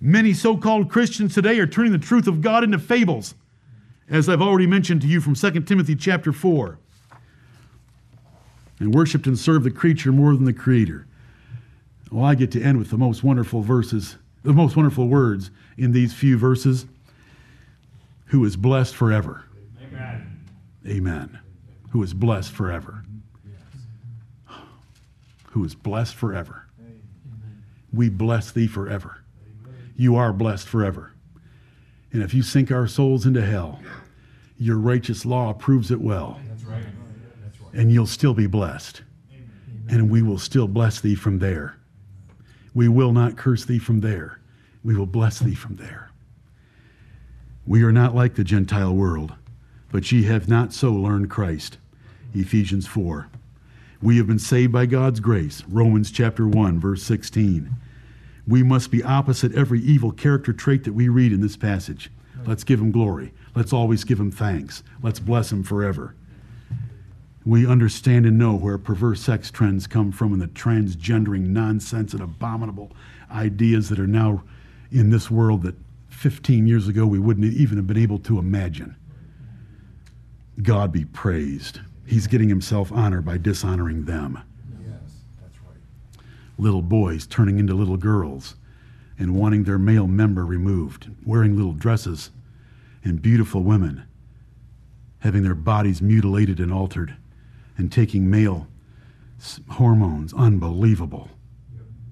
[0.00, 3.34] Many so called Christians today are turning the truth of God into fables,
[4.08, 6.78] as I've already mentioned to you from 2 Timothy chapter 4,
[8.80, 11.06] and worshiped and served the creature more than the creator.
[12.10, 15.92] Well, I get to end with the most wonderful verses, the most wonderful words in
[15.92, 16.86] these few verses
[18.26, 19.44] who is blessed forever.
[19.82, 20.40] Amen.
[20.86, 21.38] Amen.
[21.90, 23.04] Who is blessed forever.
[25.52, 26.63] Who is blessed forever
[27.96, 29.24] we bless thee forever.
[29.96, 31.12] You are blessed forever.
[32.12, 33.80] And if you sink our souls into hell,
[34.58, 36.38] your righteous law proves it well.
[37.72, 39.02] And you'll still be blessed.
[39.88, 41.76] And we will still bless thee from there.
[42.72, 44.40] We will not curse thee from there.
[44.82, 46.10] We will bless thee from there.
[47.66, 49.34] We are not like the Gentile world,
[49.90, 51.78] but ye have not so learned Christ.
[52.34, 53.28] Ephesians 4.
[54.02, 55.62] We have been saved by God's grace.
[55.68, 57.74] Romans chapter 1, verse 16
[58.46, 62.10] we must be opposite every evil character trait that we read in this passage.
[62.46, 63.32] Let's give him glory.
[63.54, 64.82] Let's always give him thanks.
[65.02, 66.14] Let's bless him forever.
[67.46, 72.22] We understand and know where perverse sex trends come from and the transgendering nonsense and
[72.22, 72.92] abominable
[73.30, 74.42] ideas that are now
[74.90, 75.74] in this world that
[76.08, 78.96] 15 years ago we wouldn't even have been able to imagine.
[80.62, 81.80] God be praised.
[82.06, 84.40] He's getting himself honor by dishonoring them.
[86.58, 88.56] Little boys turning into little girls
[89.18, 92.30] and wanting their male member removed, wearing little dresses,
[93.04, 94.04] and beautiful women
[95.24, 97.16] having their bodies mutilated and altered
[97.78, 98.68] and taking male
[99.70, 100.34] hormones.
[100.34, 101.30] Unbelievable.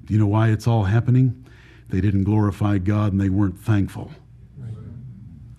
[0.06, 1.44] Do you know why it's all happening?
[1.90, 4.10] They didn't glorify God and they weren't thankful.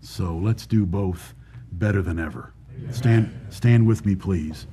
[0.02, 1.36] So let's do both
[1.72, 2.54] better than ever.
[2.90, 4.66] Stand, stand with me, please.